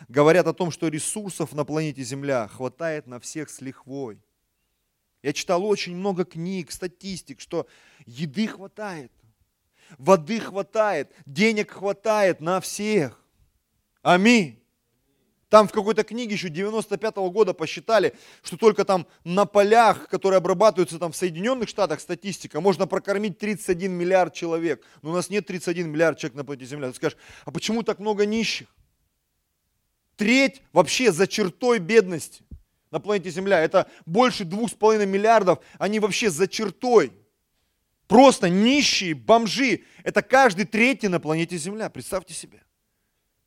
[0.08, 4.20] говорят о том, что ресурсов на планете Земля хватает на всех с лихвой.
[5.22, 7.68] Я читал очень много книг, статистик, что
[8.06, 9.12] еды хватает,
[9.98, 13.24] воды хватает, денег хватает на всех.
[14.02, 14.63] Аминь.
[15.54, 20.38] Там в какой-то книге еще 95 -го года посчитали, что только там на полях, которые
[20.38, 24.84] обрабатываются там в Соединенных Штатах, статистика, можно прокормить 31 миллиард человек.
[25.04, 26.90] Но у нас нет 31 миллиард человек на планете Земля.
[26.90, 28.68] Ты скажешь, а почему так много нищих?
[30.16, 32.44] Треть вообще за чертой бедности
[32.90, 33.60] на планете Земля.
[33.60, 37.14] Это больше 2,5 миллиардов, они вообще за чертой.
[38.08, 39.84] Просто нищие, бомжи.
[40.04, 41.92] Это каждый третий на планете Земля.
[41.92, 42.64] Представьте себе.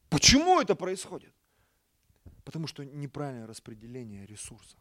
[0.09, 1.36] Почему это происходит?
[2.47, 4.79] Потому что неправильное распределение ресурсов.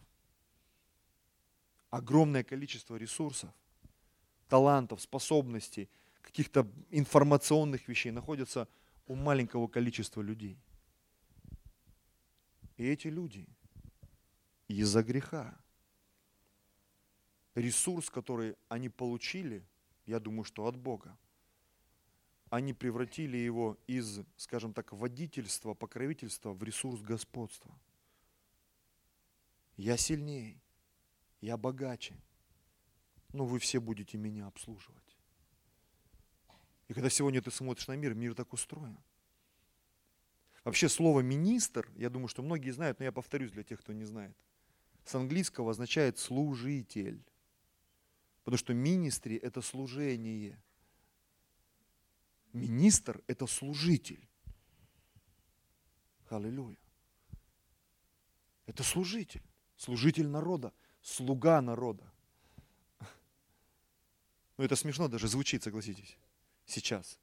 [1.90, 3.50] Огромное количество ресурсов,
[4.48, 5.90] талантов, способностей,
[6.22, 8.68] каких-то информационных вещей находятся
[9.08, 10.60] у маленького количества людей.
[12.78, 13.48] И эти люди
[14.68, 15.58] из-за греха,
[17.56, 19.66] ресурс, который они получили,
[20.06, 21.18] я думаю, что от Бога,
[22.50, 27.78] они превратили его из, скажем так, водительства, покровительства в ресурс господства.
[29.78, 30.62] Я сильнее,
[31.42, 32.16] я богаче,
[33.34, 35.18] но вы все будете меня обслуживать.
[36.88, 38.98] И когда сегодня ты смотришь на мир, мир так устроен.
[40.64, 44.04] Вообще слово министр, я думаю, что многие знают, но я повторюсь для тех, кто не
[44.04, 44.36] знает.
[45.04, 47.24] С английского означает служитель.
[48.44, 50.60] Потому что министри– это служение.
[52.56, 54.26] Министр– это служитель.
[56.30, 56.78] Аллилуйя.
[58.66, 59.44] Это служитель,
[59.76, 62.10] служитель народа, слуга народа.
[64.58, 66.18] Ну это смешно даже звучит, согласитесь,
[66.66, 67.20] сейчас.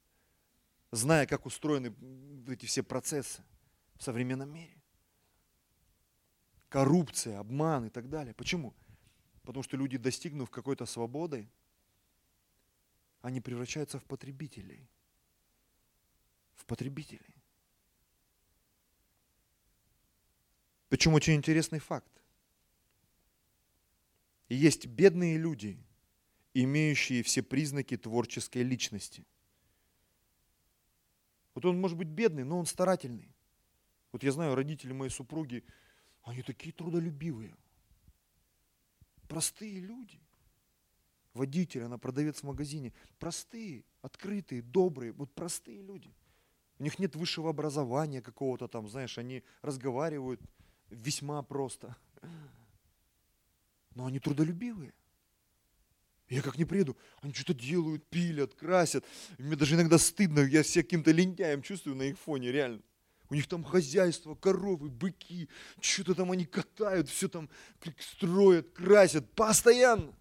[0.91, 1.95] Зная, как устроены
[2.47, 3.43] эти все процессы
[3.95, 4.79] в современном мире.
[6.69, 8.35] Коррупция, обман и так далее.
[8.35, 8.75] Почему?
[9.41, 11.49] Потому что люди, достигнув какой-то свободы,
[13.21, 14.87] они превращаются в потребителей–
[16.55, 17.35] в потребителей.
[20.89, 22.11] Причем очень интересный факт.
[24.47, 25.79] есть бедные люди,
[26.53, 29.25] имеющие все признаки творческой личности.
[31.55, 33.33] Вот он может быть бедный, но он старательный.
[34.11, 35.63] Вот я знаю, родители моей супруги,
[36.21, 37.55] они такие трудолюбивые.
[39.27, 40.21] Простые люди.
[41.33, 42.93] Водитель, она продавец в магазине.
[43.17, 46.13] Простые, открытые, добрые, вот простые люди.
[46.83, 50.41] У них нет высшего образования какого-то там, знаешь, они разговаривают
[50.89, 51.95] весьма просто.
[53.95, 54.93] Но они трудолюбивые.
[56.27, 59.05] Я как не приеду, они что-то делают, пилят, красят.
[59.37, 62.81] Мне даже иногда стыдно, я себя каким-то лентяем чувствую на их фоне, реально.
[63.29, 65.47] У них там хозяйство, коровы, быки,
[65.79, 67.49] что-то там они катают, все там
[67.97, 70.13] строят, красят, постоянно.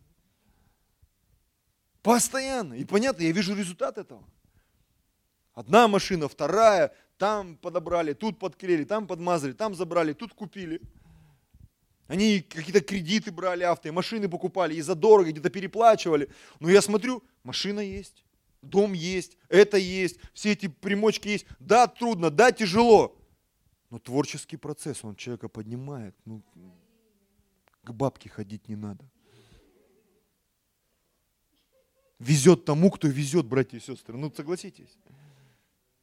[2.02, 2.74] Постоянно.
[2.74, 4.24] И понятно, я вижу результат этого.
[5.54, 10.80] Одна машина, вторая, там подобрали, тут подклеили, там подмазали, там забрали, тут купили.
[12.06, 16.30] Они какие-то кредиты брали авто, машины покупали, и за дорого где-то переплачивали.
[16.58, 18.24] Но я смотрю, машина есть,
[18.62, 21.46] дом есть, это есть, все эти примочки есть.
[21.60, 23.16] Да, трудно, да, тяжело.
[23.90, 26.14] Но творческий процесс, он человека поднимает.
[26.24, 26.42] Ну,
[27.84, 29.04] к бабке ходить не надо.
[32.18, 34.16] Везет тому, кто везет, братья и сестры.
[34.16, 34.96] Ну, согласитесь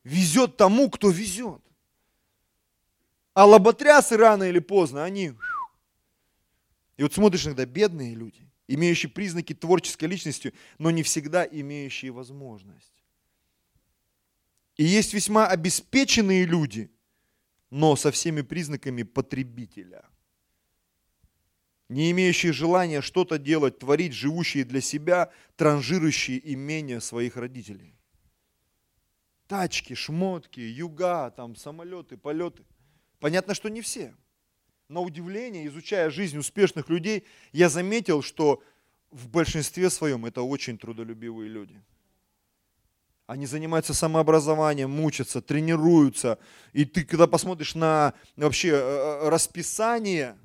[0.03, 1.61] везет тому, кто везет.
[3.33, 5.33] А лоботрясы рано или поздно, они...
[6.97, 13.05] И вот смотришь иногда бедные люди, имеющие признаки творческой личности, но не всегда имеющие возможность.
[14.75, 16.91] И есть весьма обеспеченные люди,
[17.69, 20.05] но со всеми признаками потребителя.
[21.87, 27.98] Не имеющие желания что-то делать, творить, живущие для себя, транжирующие имения своих родителей.
[29.49, 32.63] Тачки, шмотки, юга, там, самолеты, полеты.
[33.19, 34.15] Понятно, что не все.
[34.89, 38.61] На удивление, изучая жизнь успешных людей, я заметил, что
[39.09, 41.81] в большинстве своем это очень трудолюбивые люди.
[43.25, 46.37] Они занимаются самообразованием, мучатся, тренируются.
[46.71, 50.37] И ты, когда посмотришь на вообще э, э, расписание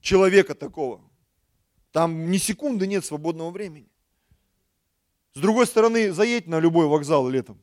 [0.00, 1.00] человека такого,
[1.92, 3.88] там ни секунды нет свободного времени.
[5.34, 7.62] С другой стороны, заедь на любой вокзал летом.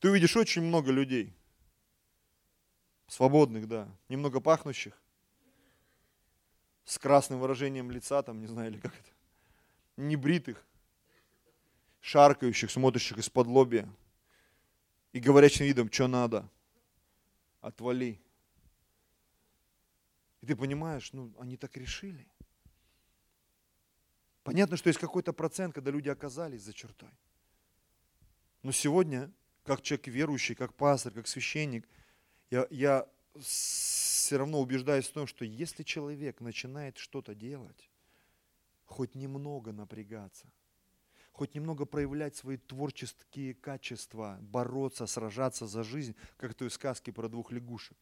[0.00, 1.34] Ты увидишь очень много людей.
[3.08, 3.88] Свободных, да.
[4.08, 5.00] Немного пахнущих.
[6.84, 9.10] С красным выражением лица, там, не знаю, или как это.
[9.96, 10.64] Небритых.
[12.00, 13.88] Шаркающих, смотрящих из-под лобья.
[15.12, 16.48] И говорящим видом, что надо.
[17.60, 18.20] Отвали.
[20.40, 22.26] И ты понимаешь, ну, они так решили.
[24.44, 27.10] Понятно, что есть какой-то процент, когда люди оказались за чертой.
[28.62, 29.30] Но сегодня,
[29.68, 31.86] как человек верующий, как пастор, как священник,
[32.50, 33.06] я, я
[33.38, 37.90] все равно убеждаюсь в том, что если человек начинает что-то делать,
[38.86, 40.50] хоть немного напрягаться,
[41.32, 47.28] хоть немного проявлять свои творческие качества, бороться, сражаться за жизнь, как в той сказке про
[47.28, 47.98] двух лягушек,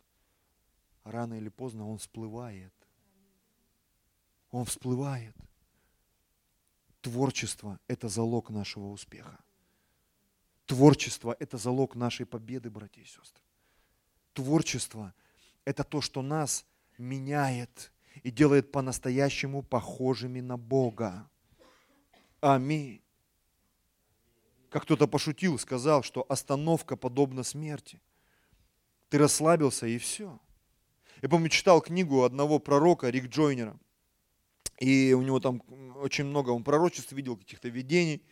[1.02, 2.74] рано или поздно он всплывает.
[4.52, 5.34] Он всплывает.
[7.00, 9.40] Творчество– это залог нашего успеха.
[10.66, 13.42] Творчество– это залог нашей победы, братья и сестры.
[14.32, 15.14] Творчество–
[15.64, 16.66] это то, что нас
[16.98, 17.92] меняет
[18.22, 21.28] и делает по-настоящему похожими на Бога.
[22.40, 23.00] Аминь.
[24.70, 28.00] Как кто-то пошутил, сказал, что остановка подобна смерти.
[29.08, 30.38] Ты расслабился и все.
[31.22, 33.78] Я помню, читал книгу одного пророка, Рик Джойнера.
[34.78, 35.62] И у него там
[35.96, 38.22] очень много, он пророчеств видел, каких-то видений.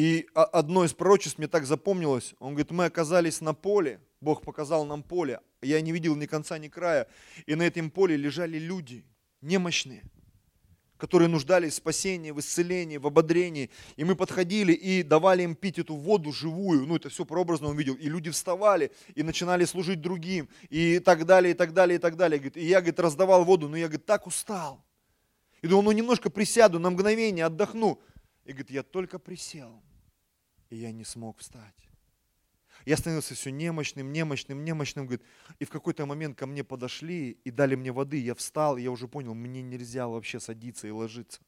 [0.00, 2.34] И одно из пророчеств мне так запомнилось.
[2.38, 5.40] Он говорит, мы оказались на поле, Бог показал нам поле.
[5.60, 7.06] Я не видел ни конца, ни края.
[7.44, 9.04] И на этом поле лежали люди,
[9.42, 10.02] немощные,
[10.96, 13.68] которые нуждались в спасении, в исцелении, в ободрении.
[13.96, 16.86] И мы подходили и давали им пить эту воду живую.
[16.86, 17.92] Ну, это все прообразно он видел.
[17.92, 20.48] И люди вставали и начинали служить другим.
[20.70, 22.40] И так далее, и так далее, и так далее.
[22.54, 24.82] И я, говорит, раздавал воду, но я, говорит, так устал.
[25.60, 28.00] И думал, ну немножко присяду, на мгновение отдохну.
[28.46, 29.82] И говорит, я только присел,
[30.70, 31.90] и я не смог встать.
[32.86, 35.06] Я становился все немощным, немощным, немощным.
[35.06, 35.26] Говорит,
[35.58, 38.18] и в какой-то момент ко мне подошли и дали мне воды.
[38.18, 41.42] Я встал, и я уже понял, мне нельзя вообще садиться и ложиться.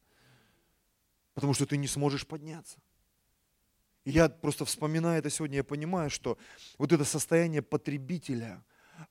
[1.35, 2.79] Потому что ты не сможешь подняться.
[4.05, 6.37] И я просто вспоминаю это сегодня, я понимаю, что
[6.77, 8.63] вот это состояние потребителя,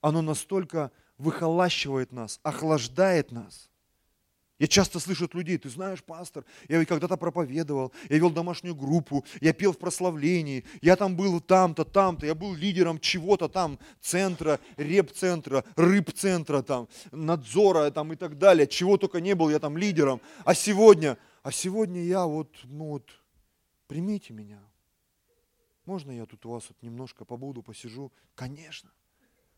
[0.02, 3.71] оно настолько выхолащивает нас, охлаждает нас,
[4.62, 8.76] я часто слышу от людей, ты знаешь, пастор, я ведь когда-то проповедовал, я вел домашнюю
[8.76, 13.80] группу, я пел в прославлении, я там был там-то, там-то, я был лидером чего-то там,
[14.02, 19.78] центра, реп-центра, рыб-центра там, надзора там и так далее, чего только не был, я там
[19.78, 20.22] лидером.
[20.46, 23.10] А сегодня, а сегодня я вот, ну вот,
[23.88, 24.60] примите меня.
[25.86, 28.12] Можно я тут у вас вот немножко побуду, посижу?
[28.36, 28.92] Конечно.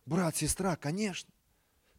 [0.06, 1.30] Брат, сестра, конечно.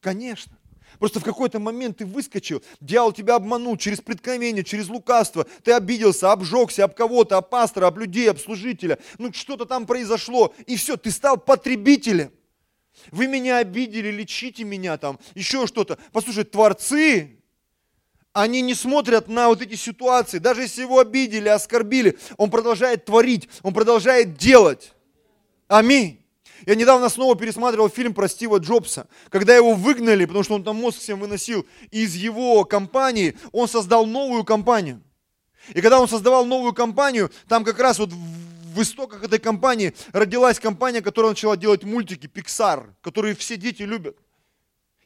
[0.01, 0.57] Конечно.
[0.99, 6.33] Просто в какой-то момент ты выскочил, дьявол тебя обманул через преткновение, через лукавство, ты обиделся,
[6.33, 10.97] обжегся об кого-то, об пастора, об людей, об служителя, ну что-то там произошло, и все,
[10.97, 12.31] ты стал потребителем.
[13.11, 15.99] Вы меня обидели, лечите меня там, еще что-то.
[16.13, 17.41] Послушай, творцы,
[18.33, 23.49] они не смотрят на вот эти ситуации, даже если его обидели, оскорбили, он продолжает творить,
[23.63, 24.93] он продолжает делать.
[25.69, 26.24] Аминь.
[26.67, 29.09] Я недавно снова пересматривал фильм про Стива Джобса.
[29.29, 34.07] Когда его выгнали, потому что он там мозг всем выносил, из его компании он создал
[34.07, 35.03] новую компанию.
[35.71, 40.59] И когда он создавал новую компанию, там как раз вот в истоках этой компании родилась
[40.59, 44.17] компания, которая начала делать мультики Pixar, которые все дети любят.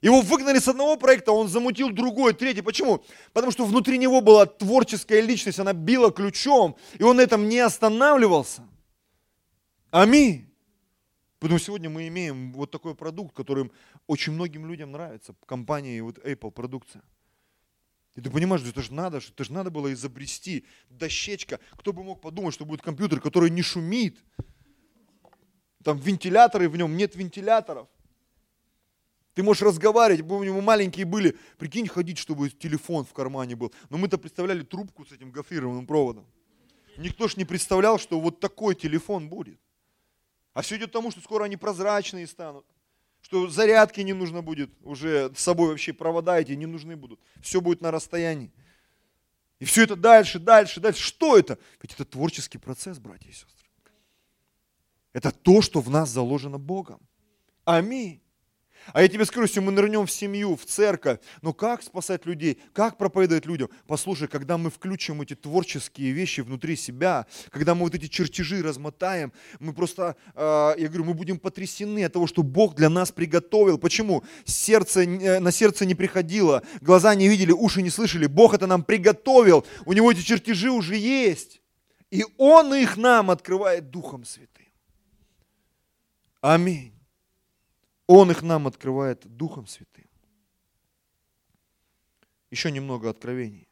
[0.00, 2.62] Его выгнали с одного проекта, он замутил другой, третий.
[2.62, 3.04] Почему?
[3.32, 7.58] Потому что внутри него была творческая личность, она била ключом, и он на этом не
[7.58, 8.62] останавливался.
[9.90, 10.47] Аминь.
[11.38, 13.70] Поэтому сегодня мы имеем вот такой продукт, который
[14.06, 17.02] очень многим людям нравится, компании вот Apple продукция.
[18.16, 21.60] И ты понимаешь, это же надо, это же надо было изобрести дощечка.
[21.76, 24.18] Кто бы мог подумать, что будет компьютер, который не шумит.
[25.84, 27.86] Там вентиляторы в нем, нет вентиляторов.
[29.34, 33.72] Ты можешь разговаривать, помню, мы маленькие были, прикинь, ходить, чтобы телефон в кармане был.
[33.88, 36.26] Но мы-то представляли трубку с этим гофрированным проводом.
[36.96, 39.60] Никто ж не представлял, что вот такой телефон будет.
[40.58, 42.66] А все идет к тому, что скоро они прозрачные станут,
[43.20, 47.20] что зарядки не нужно будет уже с собой вообще, провода эти не нужны будут.
[47.40, 48.50] Все будет на расстоянии.
[49.60, 51.00] И все это дальше, дальше, дальше.
[51.00, 51.60] Что это?
[51.80, 53.68] Ведь это творческий процесс, братья и сестры.
[55.12, 56.98] Это то, что в нас заложено Богом.
[57.64, 58.20] Аминь.
[58.92, 62.60] А я тебе скажу, если мы нырнем в семью, в церковь, ну как спасать людей,
[62.72, 63.68] как проповедовать людям?
[63.86, 69.32] Послушай, когда мы включим эти творческие вещи внутри себя, когда мы вот эти чертежи размотаем,
[69.58, 73.78] мы просто, э, я говорю, мы будем потрясены от того, что Бог для нас приготовил.
[73.78, 74.24] Почему?
[74.44, 78.26] Сердце, э, на сердце не приходило, глаза не видели, уши не слышали.
[78.26, 81.60] Бог это нам приготовил, у Него эти чертежи уже есть.
[82.10, 84.66] И Он их нам открывает Духом Святым.
[86.40, 86.97] Аминь.
[88.08, 90.06] Он их нам открывает Духом Святым.
[92.50, 93.68] Еще немного откровений.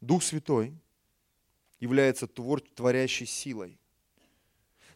[0.00, 0.78] Дух Святой
[1.80, 3.80] является твор, творящей силой.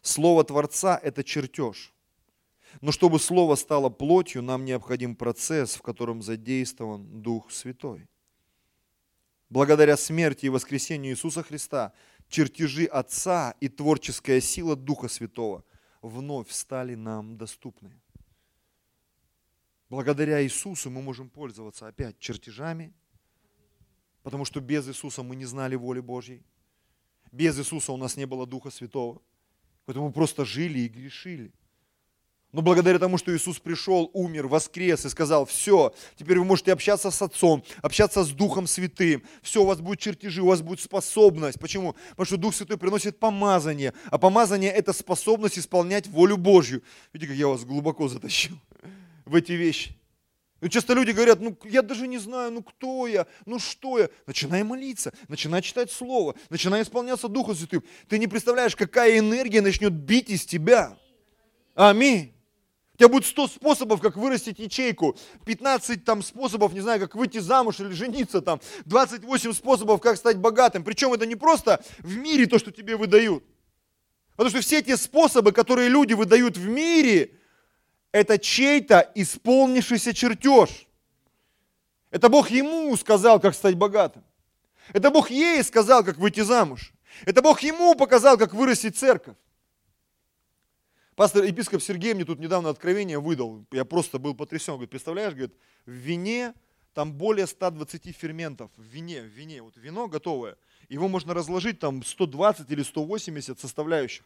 [0.01, 1.93] Слово Творца– это чертеж.
[2.79, 8.07] Но чтобы Слово стало плотью, нам необходим процесс, в котором задействован Дух Святой.
[9.49, 11.91] Благодаря смерти и воскресению Иисуса Христа
[12.29, 15.65] чертежи Отца и творческая сила Духа Святого
[16.01, 17.99] вновь стали нам доступны.
[19.95, 22.91] Благодаря Иисусу мы можем пользоваться опять чертежами,
[24.23, 26.43] потому что без Иисуса мы не знали воли Божьей.
[27.31, 29.21] Без Иисуса у нас не было Духа Святого.
[29.85, 31.53] Поэтому мы просто жили и грешили.
[32.51, 37.09] Но благодаря тому, что Иисус пришел, умер, воскрес и сказал, все, теперь вы можете общаться
[37.09, 41.57] с Отцом, общаться с Духом Святым, все, у вас будут чертежи, у вас будет способность.
[41.57, 41.95] Почему?
[42.09, 46.83] Потому что Дух Святой приносит помазание, а помазание– это способность исполнять волю Божью.
[47.13, 48.59] Видите, как я вас глубоко затащил
[49.25, 49.95] в эти вещи.
[50.61, 54.09] И часто люди говорят, ну я даже не знаю, ну кто я, ну что я.
[54.25, 57.83] Начинай молиться, начинай читать Слово, начинай исполняться Духом Святым.
[58.07, 60.97] Ты не представляешь, какая энергия начнет бить из тебя.
[61.75, 62.33] Аминь.
[62.95, 67.39] У тебя будет 100 способов, как вырастить ячейку, 15 там способов, не знаю, как выйти
[67.39, 70.85] замуж или жениться, там, 28 способов, как стать богатым.
[70.85, 73.43] Причем это не просто в мире то, что тебе выдают.
[74.37, 77.31] Потому что все те способы, которые люди выдают в мире,
[78.15, 80.87] это чей-то исполнившийся чертеж.
[82.11, 84.23] Это Бог ему сказал, как стать богатым.
[84.93, 86.93] Это Бог ей сказал, как выйти замуж.
[87.25, 89.35] Это Бог ему показал, как вырастить церковь.
[91.15, 93.65] Пастор епископ Сергей мне тут недавно откровение выдал.
[93.73, 94.75] Я просто был потрясен.
[94.75, 95.53] Говорит, представляешь, говорит,
[95.85, 96.53] в вине
[96.93, 98.71] там более 120 ферментов.
[98.77, 99.61] В вине, в вине.
[99.61, 100.55] Вот вино готовое.
[100.87, 104.23] Его можно разложить там 120 или 180 составляющих.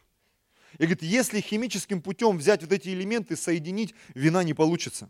[0.78, 5.08] И говорит, если химическим путем взять вот эти элементы, соединить, вина не получится.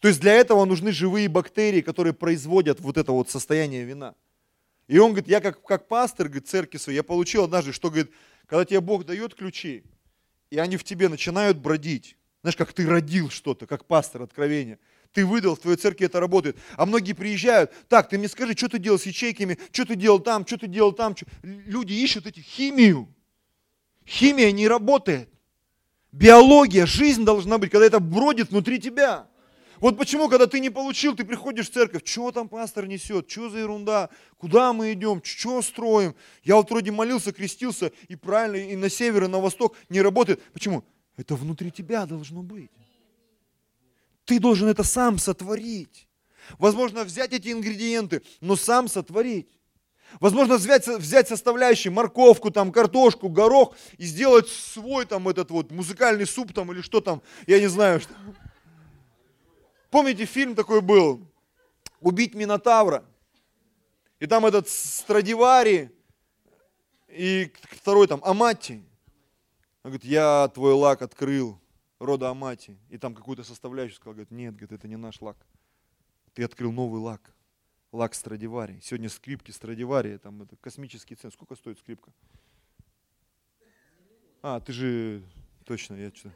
[0.00, 4.14] То есть для этого нужны живые бактерии, которые производят вот это вот состояние вина.
[4.88, 8.12] И он говорит, я как, как пастор говорит, церкви своей, я получил однажды, что говорит,
[8.46, 9.84] когда тебе Бог дает ключи,
[10.50, 14.78] и они в тебе начинают бродить, знаешь, как ты родил что-то, как пастор откровения,
[15.12, 16.56] ты выдал, в твоей церкви это работает.
[16.76, 20.20] А многие приезжают, так, ты мне скажи, что ты делал с ячейками, что ты делал
[20.20, 21.16] там, что ты делал там.
[21.16, 21.24] Что...
[21.42, 23.08] Люди ищут эти химию.
[24.06, 25.28] Химия не работает.
[26.12, 29.26] Биология, жизнь должна быть, когда это бродит внутри тебя.
[29.78, 33.50] Вот почему, когда ты не получил, ты приходишь в церковь, что там пастор несет, что
[33.50, 36.14] за ерунда, куда мы идем, что строим.
[36.42, 40.42] Я вот вроде молился, крестился, и правильно, и на север, и на восток не работает.
[40.54, 40.84] Почему?
[41.16, 42.70] Это внутри тебя должно быть.
[44.24, 46.08] Ты должен это сам сотворить.
[46.58, 49.48] Возможно, взять эти ингредиенты, но сам сотворить.
[50.20, 56.26] Возможно, взять, взять составляющие, морковку, там, картошку, горох и сделать свой там этот вот музыкальный
[56.26, 58.00] суп там или что там, я не знаю.
[58.00, 58.14] Что.
[59.90, 61.26] Помните, фильм такой был,
[62.00, 63.04] «Убить Минотавра».
[64.18, 65.90] И там этот Страдивари
[67.08, 68.82] и второй там Амати.
[69.82, 71.60] Он говорит, я твой лак открыл,
[71.98, 72.78] рода Амати.
[72.88, 75.36] И там какую-то составляющую сказал, говорит, нет, говорит, это не наш лак.
[76.32, 77.35] Ты открыл новый лак
[77.92, 78.80] лак Страдивари.
[78.82, 81.30] Сегодня скрипки Страдивари, там это космический цен.
[81.30, 82.12] Сколько стоит скрипка?
[84.42, 85.22] А, ты же,
[85.64, 86.32] точно, я что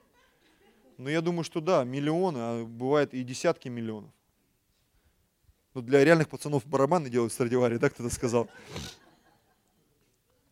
[0.99, 4.11] Ну, я думаю, что да, миллионы, а бывает и десятки миллионов.
[5.75, 8.49] Ну, для реальных пацанов барабаны делают Страдивари, да, кто-то сказал.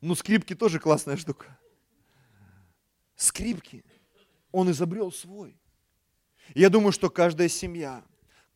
[0.01, 1.59] Ну, скрипки тоже классная штука.
[3.17, 3.85] Скрипки.
[4.53, 5.59] Он изобрел свой.
[6.55, 8.05] Я думаю, что каждая семья,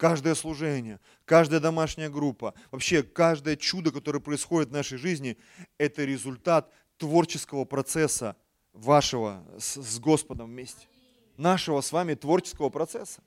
[0.02, 5.38] каждое служение, каждая домашняя группа, вообще каждое чудо, которое происходит в нашей жизни,
[5.78, 8.34] это результат творческого процесса
[8.72, 10.88] вашего с, с Господом вместе.
[11.36, 13.22] Нашего с вами творческого процесса.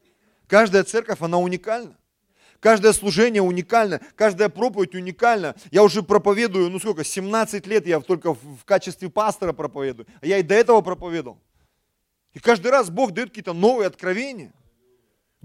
[0.48, 1.96] Каждая церковь, она уникальна.
[2.60, 5.56] Каждое служение уникально, каждая проповедь уникальна.
[5.72, 10.08] Я уже проповедую, ну сколько, 17 лет я только в качестве пастора проповедую.
[10.20, 11.40] А я и до этого проповедовал.
[12.34, 14.54] И каждый раз Бог дает какие-то новые откровения–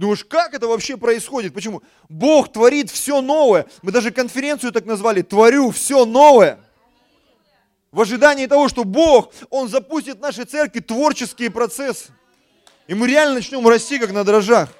[0.00, 1.52] Думаешь, как это вообще происходит?
[1.52, 1.82] Почему?
[2.08, 3.66] Бог творит все новое.
[3.82, 6.58] Мы даже конференцию так назвали, творю все новое.
[7.92, 12.06] В ожидании того, что Бог, Он запустит в нашей церкви творческие процессы.
[12.86, 14.70] И мы реально начнем расти, как на дрожжах.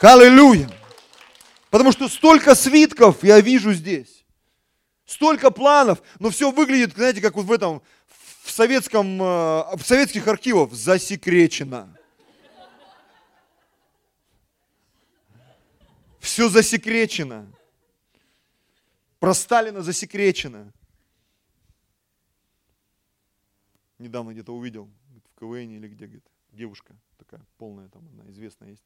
[0.00, 0.70] Аллилуйя!
[1.70, 4.24] Потому что столько свитков я вижу здесь.
[5.04, 7.82] Столько планов, но все выглядит, знаете, как вот в этом,
[8.44, 9.24] в, советском, э,
[9.76, 11.97] в советских архивах засекречено.
[16.18, 17.50] Все засекречено.
[19.18, 20.72] Про Сталина засекречено.
[23.98, 24.88] Недавно где-то увидел,
[25.34, 28.84] в КВН или где, говорит, девушка такая полная, там одна известная есть.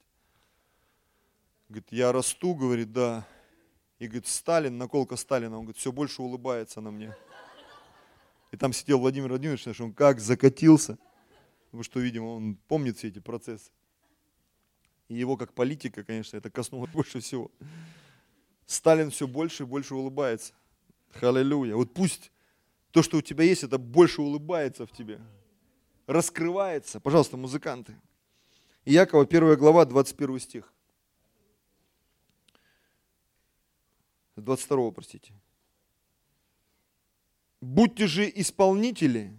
[1.69, 3.27] Говорит, я расту, говорит, да.
[3.99, 7.15] И говорит, Сталин, наколка Сталина, он говорит, все больше улыбается на мне.
[8.51, 10.99] И там сидел Владимир Владимирович, что он как закатился,
[11.67, 13.71] потому что, видимо, он помнит все эти процессы.
[15.13, 17.51] И его как политика, конечно, это коснулось больше всего.
[18.65, 20.55] Сталин все больше и больше улыбается.
[21.11, 21.77] Халилюя.
[21.77, 22.33] Вот пусть
[22.93, 25.21] то, что у тебя есть, это больше улыбается в тебе.
[26.07, 26.99] Раскрывается.
[26.99, 27.95] Пожалуйста, музыканты.
[28.87, 30.73] Иакова, 1 глава, 21 стих.
[34.37, 35.35] 22, простите.
[37.61, 39.37] Будьте же исполнители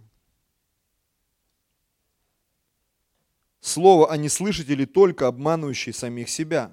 [3.64, 6.70] слова, а не слышатели только обманывающие самих себя.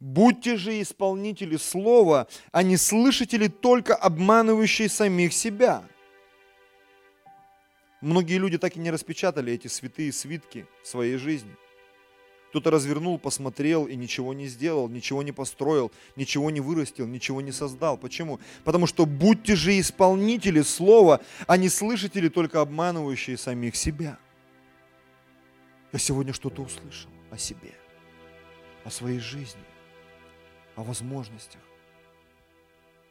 [0.00, 5.82] Будьте же исполнители слова, а не слышатели только обманывающие самих себя.
[8.00, 11.54] Многие люди так и не распечатали эти святые свитки в своей жизни.
[12.50, 17.52] Кто-то развернул, посмотрел и ничего не сделал, ничего не построил, ничего не вырастил, ничего не
[17.52, 17.98] создал.
[17.98, 18.40] Почему?
[18.64, 24.18] Потому что будьте же исполнители слова, а не слышатели, только обманывающие самих себя.
[25.92, 27.74] Я сегодня что-то услышал о себе,
[28.84, 29.64] о своей жизни,
[30.76, 31.62] о возможностях.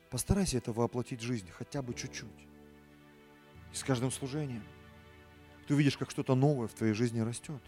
[0.09, 2.47] Постарайся это воплотить в жизнь хотя бы чуть-чуть.
[3.73, 4.63] И с каждым служением–
[5.67, 7.61] ты увидишь, как что-то новое в твоей жизни растет.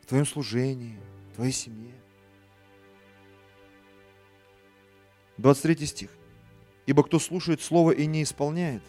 [0.00, 0.98] В твоем служении,
[1.30, 1.94] в твоей семье.
[5.36, 6.10] 23 стих.
[6.86, 8.82] Ибо кто слушает Слово и не исполняет,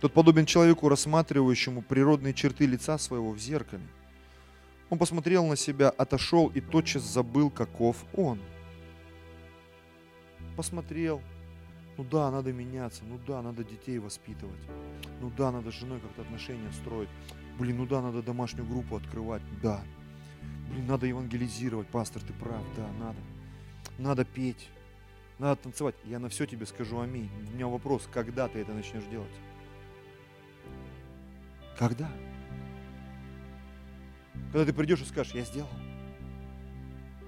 [0.00, 3.82] тот подобен человеку, рассматривающему природные черты лица своего в зеркале.
[4.90, 8.40] Он посмотрел на себя, отошел и тотчас забыл, каков он.
[10.56, 11.20] Посмотрел,
[11.96, 14.60] ну да, надо меняться, ну да, надо детей воспитывать,
[15.20, 17.10] ну да, надо с женой как-то отношения строить,
[17.58, 19.82] блин, ну да, надо домашнюю группу открывать, да,
[20.70, 23.18] блин, надо евангелизировать, пастор, ты прав, да, надо,
[23.98, 24.70] надо петь,
[25.38, 25.94] надо танцевать.
[26.04, 27.28] Я на все тебе скажу аминь.
[27.50, 29.30] У меня вопрос, когда ты это начнешь делать?
[31.78, 32.08] Когда?
[34.52, 35.68] Когда ты придешь и скажешь, я сделал.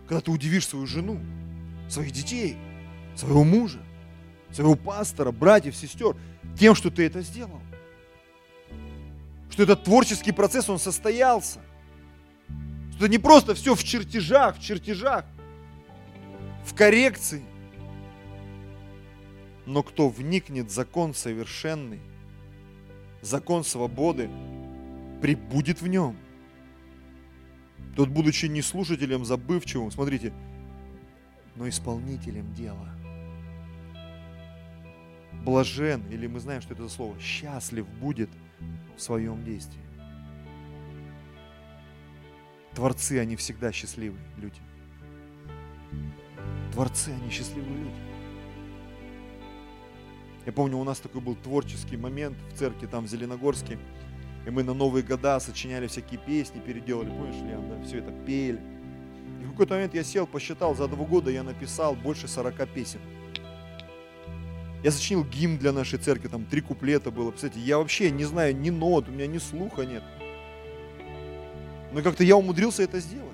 [0.06, 1.20] Когда ты удивишь свою жену,
[1.88, 2.56] своих детей,
[3.14, 3.80] своего мужа,
[4.50, 6.16] своего пастора, братьев, сестер,
[6.58, 7.60] тем, что ты это сделал.
[9.50, 11.60] Что этот творческий процесс, он состоялся.
[12.92, 15.24] Что это не просто все в чертежах, в чертежах,
[16.64, 17.44] в коррекции.
[19.66, 22.00] Но кто вникнет в закон совершенный,
[23.22, 24.30] закон свободы,
[25.20, 26.16] прибудет в нем.
[27.96, 30.32] Тот, будучи не слушателем забывчивым, смотрите,
[31.56, 32.98] но исполнителем дела
[35.48, 38.30] блажен, или мы знаем, что это за слово, счастлив будет
[38.96, 39.80] в своем действии.
[42.74, 44.60] Творцы, они всегда счастливые люди.
[46.72, 48.07] Творцы, они счастливые люди.
[50.48, 53.78] Я помню, у нас такой был творческий момент в церкви там в Зеленогорске.
[54.46, 57.10] И мы на Новые года сочиняли всякие песни, переделали.
[57.10, 58.58] Помнишь, Лиан, да, все это пели.
[59.42, 62.98] И в какой-то момент я сел, посчитал, за два года я написал больше 40 песен.
[64.82, 67.30] Я сочинил гимн для нашей церкви, там три куплета было.
[67.30, 70.02] Кстати, я вообще не знаю ни нот, у меня ни слуха нет.
[71.92, 73.28] Но как-то я умудрился это сделать.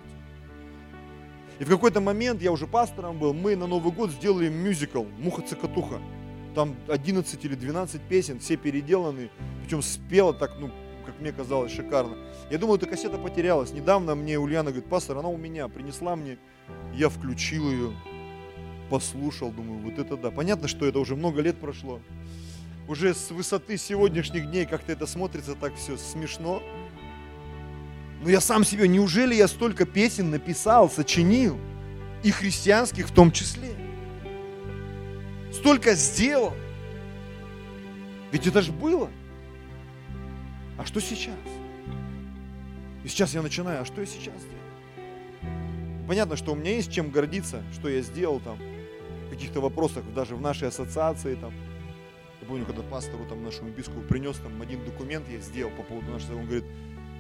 [1.61, 6.01] И в какой-то момент, я уже пастором был, мы на Новый год сделали мюзикл «Муха-цикатуха».
[6.55, 9.31] Там 11 или 12 песен, все переделаны,
[9.63, 10.71] причем спело так, ну,
[11.05, 12.17] как мне казалось, шикарно.
[12.51, 13.73] Я думал, эта кассета потерялась.
[13.73, 16.39] Недавно мне Ульяна говорит, пастор, она у меня, принесла мне,
[16.95, 17.93] я включил ее,
[18.89, 20.31] послушал, думаю, вот это да.
[20.31, 22.01] Понятно, что это уже много лет прошло.
[22.87, 26.63] Уже с высоты сегодняшних дней как-то это смотрится так все смешно.
[28.23, 31.59] Но я сам себе, неужели я столько песен написал, сочинил?
[32.23, 33.84] И христианских в том числе.
[35.55, 36.53] Столько сделал.
[38.33, 39.11] Ведь это же было.
[40.77, 41.35] А что сейчас?
[43.05, 46.07] И сейчас я начинаю, а что я сейчас делаю?
[46.09, 48.59] Понятно, что у меня есть чем гордиться, что я сделал там,
[49.31, 51.53] каких-то вопросах, даже в нашей ассоциации, там,
[52.41, 56.11] Я помню, когда пастору там нашему биску принес там один документ, я сделал по поводу
[56.11, 56.65] нашего, он говорит,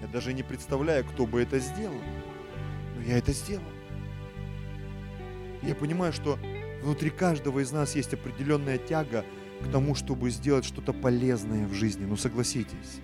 [0.02, 2.00] я даже не представляю, кто бы это сделал,
[2.96, 3.64] но я это сделал.
[5.62, 6.38] Я понимаю, что
[6.84, 9.24] внутри каждого из нас есть определенная тяга
[9.62, 12.04] к тому, чтобы сделать что-то полезное в жизни.
[12.04, 13.00] Ну согласитесь.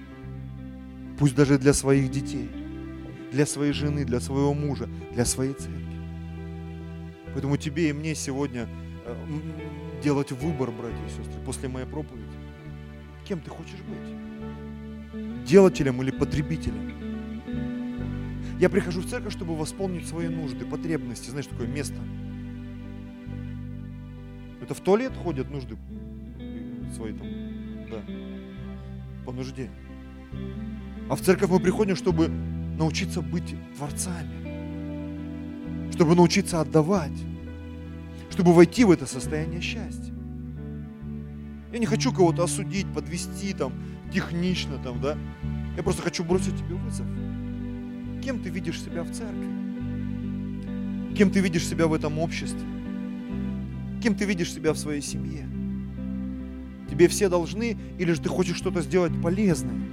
[1.19, 2.51] Пусть даже для своих детей,
[3.33, 5.87] для своей жены, для своего мужа, для своей церкви.
[7.33, 8.69] Поэтому тебе и мне сегодня
[9.07, 9.15] э,
[10.03, 12.27] делать выбор, братья и сестры, после моей проповеди.
[13.25, 15.45] Кем ты хочешь быть?
[15.47, 16.91] Делателем или потребителем?
[18.59, 21.31] Я прихожу в церковь, чтобы восполнить свои нужды, потребности.
[21.31, 21.97] Знаешь, такое место.
[24.71, 25.77] Это в туалет ходят нужды
[26.95, 27.27] свои там,
[27.91, 28.01] да,
[29.27, 29.69] по нужде.
[31.09, 34.31] А в церковь мы приходим, чтобы научиться быть творцами,
[35.93, 37.19] чтобы научиться отдавать,
[38.31, 40.15] чтобы войти в это состояние счастья.
[41.73, 43.73] Я не хочу кого-то осудить, подвести там,
[44.15, 45.19] технично там, да.
[45.77, 47.09] Я просто хочу бросить тебе вызов.
[48.23, 49.49] Кем ты видишь себя в церкви?
[51.17, 52.80] Кем ты видишь себя в этом обществе?
[54.01, 55.49] Кем ты видишь себя в своей семье?
[56.91, 59.91] Тебе все должны, или же ты хочешь что-то сделать полезное?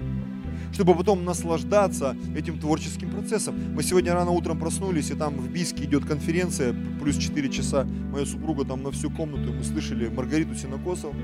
[0.73, 3.55] чтобы потом наслаждаться этим творческим процессом.
[3.73, 7.87] Мы сегодня рано утром проснулись, и там в Биске идет конференция, плюс 4 часа.
[8.11, 11.15] Моя супруга там на всю комнату, мы слышали Маргариту Синокосов.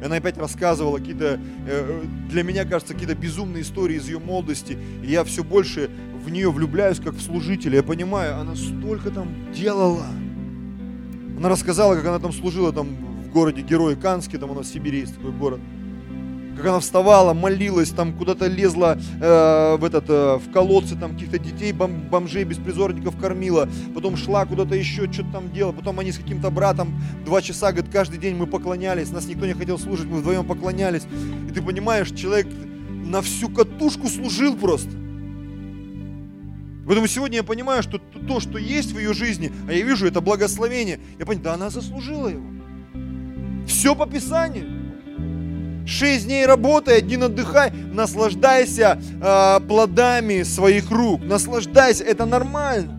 [0.00, 4.76] И она опять рассказывала какие-то, э, для меня кажется, какие-то безумные истории из ее молодости.
[5.02, 5.90] И я все больше
[6.22, 7.76] в нее влюбляюсь, как в служителя.
[7.76, 10.06] Я понимаю, она столько там делала.
[11.38, 12.88] Она рассказала, как она там служила там
[13.24, 15.60] в городе Герой Канске, там у нас в Сибири есть такой город
[16.56, 21.38] как она вставала, молилась, там куда-то лезла э, в, этот, э, в колодцы, там каких-то
[21.38, 26.18] детей, бом, бомжей, беспризорников кормила, потом шла куда-то еще, что-то там делала, потом они с
[26.18, 30.18] каким-то братом два часа, говорит, каждый день мы поклонялись, нас никто не хотел служить, мы
[30.18, 31.04] вдвоем поклонялись.
[31.48, 32.48] И ты понимаешь, человек
[32.90, 34.90] на всю катушку служил просто.
[36.88, 40.22] Поэтому сегодня я понимаю, что то, что есть в ее жизни, а я вижу это
[40.22, 42.46] благословение, я понимаю, да она заслужила его.
[43.66, 45.86] Все по Писанию.
[45.86, 52.98] Шесть дней работай, один отдыхай, наслаждайся э, плодами своих рук, наслаждайся, это нормально.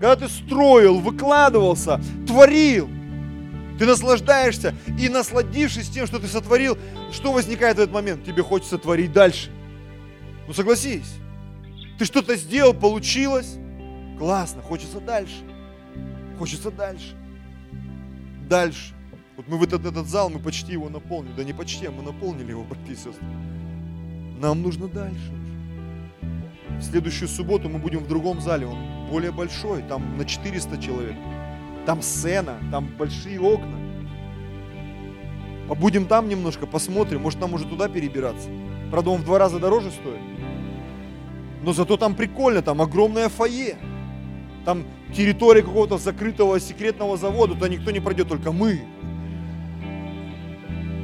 [0.00, 2.88] Когда ты строил, выкладывался, творил,
[3.78, 6.78] ты наслаждаешься и насладившись тем, что ты сотворил,
[7.12, 8.24] что возникает в этот момент?
[8.24, 9.50] Тебе хочется творить дальше.
[10.46, 11.18] Ну согласись,
[11.98, 13.56] ты что-то сделал, получилось,
[14.18, 15.44] классно, хочется дальше,
[16.38, 17.16] хочется дальше,
[18.48, 18.94] дальше.
[19.36, 21.32] Вот мы в этот, этот зал, мы почти его наполнили.
[21.36, 23.26] Да не почти, а мы наполнили его, братья и сестры.
[24.38, 26.78] Нам нужно дальше уже.
[26.78, 28.66] В следующую субботу мы будем в другом зале.
[28.66, 31.16] Он более большой, там на 400 человек.
[31.84, 33.76] Там сцена, там большие окна.
[35.68, 37.22] Побудем там немножко, посмотрим.
[37.22, 38.48] Может, нам уже туда перебираться.
[38.90, 40.20] Правда, он в два раза дороже стоит.
[41.64, 43.76] Но зато там прикольно, там огромное фойе.
[44.66, 44.84] Там
[45.16, 48.80] территория какого-то закрытого секретного завода, туда никто не пройдет, только мы.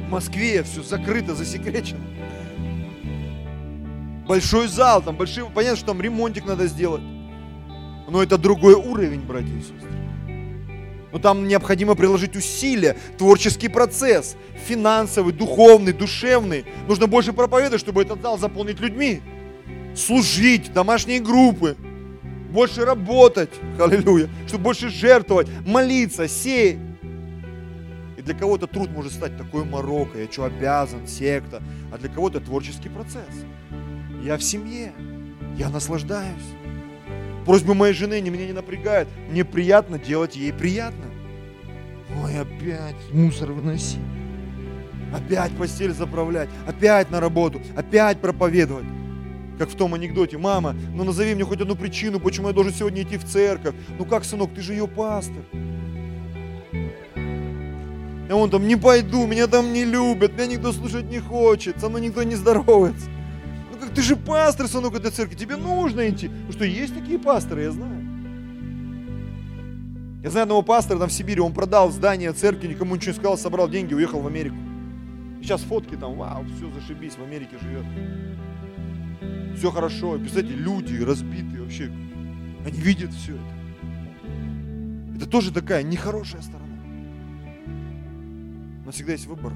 [0.09, 2.01] Москве все закрыто, засекречено.
[4.27, 7.01] Большой зал, там большие, понятно, что там ремонтик надо сделать.
[8.07, 9.89] Но это другой уровень, братья и сестры.
[11.11, 14.35] Но там необходимо приложить усилия, творческий процесс,
[14.67, 16.65] финансовый, духовный, душевный.
[16.87, 19.21] Нужно больше проповедовать, чтобы этот зал заполнить людьми.
[19.95, 21.75] Служить, домашние группы,
[22.51, 26.79] больше работать, аллилуйя, чтобы больше жертвовать, молиться, сеять.
[28.17, 31.61] И для кого-то труд может стать такой морока, я что, обязан, секта,
[31.91, 33.45] а для кого-то творческий процесс.
[34.23, 34.93] Я в семье,
[35.57, 36.29] я наслаждаюсь.
[37.45, 41.05] Просьбы моей жены меня не напрягают, мне приятно делать ей приятно.
[42.23, 43.99] Ой, опять мусор выносить,
[45.13, 48.85] опять постель заправлять, опять на работу, опять проповедовать.
[49.61, 53.03] Как в том анекдоте, мама, ну назови мне хоть одну причину, почему я должен сегодня
[53.03, 53.75] идти в церковь.
[53.99, 55.43] Ну как, сынок, ты же ее пастор.
[58.27, 61.89] И он там, не пойду, меня там не любят, меня никто слушать не хочет, со
[61.89, 63.05] мной никто не здоровается.
[63.71, 66.31] Ну как, ты же пастор, сынок, этой церкви, тебе нужно идти.
[66.47, 68.03] Ну что, есть такие пасторы, я знаю.
[70.23, 73.37] Я знаю одного пастора там в Сибири, он продал здание церкви, никому ничего не сказал,
[73.37, 74.55] собрал деньги, уехал в Америку.
[75.43, 77.85] сейчас фотки там, вау, все, зашибись, в Америке живет.
[79.55, 80.17] Все хорошо.
[80.17, 81.91] Представляете, люди разбитые вообще,
[82.65, 83.61] они видят все это.
[85.15, 86.67] Это тоже такая нехорошая сторона.
[88.85, 89.53] Но всегда есть выбор.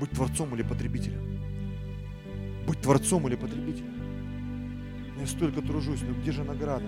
[0.00, 1.40] Быть творцом или потребителем.
[2.66, 3.94] Быть творцом или потребителем.
[5.18, 6.84] Я столько тружусь, но где же награда?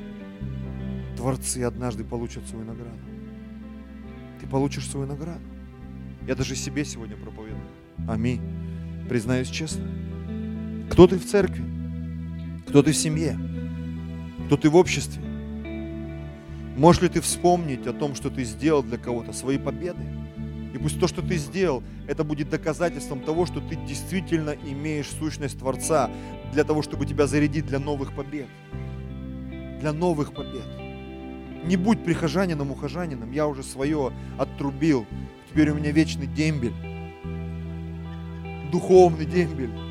[1.16, 3.00] Творцы однажды получат свою награду.
[4.40, 5.40] Ты получишь свою награду.
[6.26, 7.66] Я даже себе сегодня проповедую.
[8.06, 8.42] Аминь.
[9.08, 9.86] Признаюсь честно.
[10.90, 11.79] Кто ты в церкви?
[12.70, 13.36] Кто ты в семье?
[14.46, 15.20] Кто ты в обществе?
[16.76, 20.00] Можешь ли ты вспомнить о том, что ты сделал для кого-то, свои победы?
[20.72, 25.58] И пусть то, что ты сделал, это будет доказательством того, что ты действительно имеешь сущность
[25.58, 26.12] Творца
[26.52, 28.46] для того, чтобы тебя зарядить для новых побед.
[29.80, 30.68] Для новых побед.
[31.64, 33.32] Не будь прихожанином, ухожанином.
[33.32, 35.06] Я уже свое оттрубил.
[35.50, 36.74] Теперь у меня вечный дембель.
[38.70, 39.89] Духовный дембель.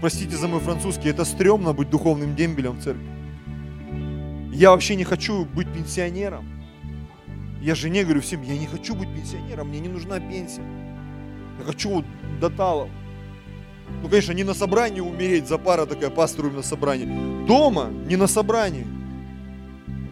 [0.00, 3.06] Простите за мой французский, это стрёмно быть духовным дембелем в церкви.
[4.52, 6.46] Я вообще не хочу быть пенсионером.
[7.60, 10.62] Я жене говорю всем, я не хочу быть пенсионером, мне не нужна пенсия.
[11.58, 12.04] Я хочу вот
[12.40, 12.88] до талов.
[14.02, 17.46] Ну, конечно, не на собрании умереть, за пара такая, пастору на собрании.
[17.46, 18.86] Дома, не на собрании.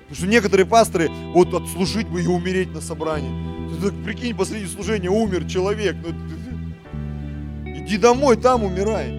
[0.09, 3.75] Потому что некоторые пасторы, вот отслужить бы и умереть на собрании.
[3.75, 5.97] Ты так прикинь, посреди служения умер человек.
[6.03, 6.11] Ну,
[7.71, 9.18] иди домой, там умирай.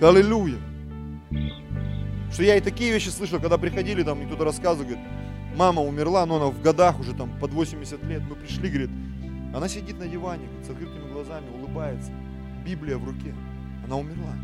[0.00, 0.58] Аллилуйя.
[2.32, 4.98] Что я и такие вещи слышал, когда приходили, там, и кто-то рассказывает,
[5.56, 8.22] мама умерла, но она в годах уже там под 80 лет.
[8.28, 8.90] Мы пришли, говорит,
[9.52, 12.12] она сидит на диване с открытыми глазами, улыбается,
[12.64, 13.34] Библия в руке.
[13.84, 14.34] Она умерла.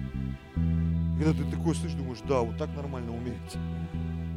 [1.19, 3.39] Когда ты такой слышишь, думаешь, да, вот так нормально умереть.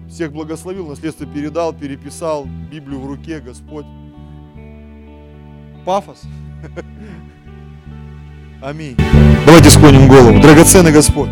[0.09, 3.87] Всех благословил, наследство передал, переписал, Библию в руке, Господь.
[5.83, 6.21] Пафос.
[8.61, 8.97] Аминь.
[9.45, 10.39] Давайте склоним голову.
[10.39, 11.29] Драгоценный Господь.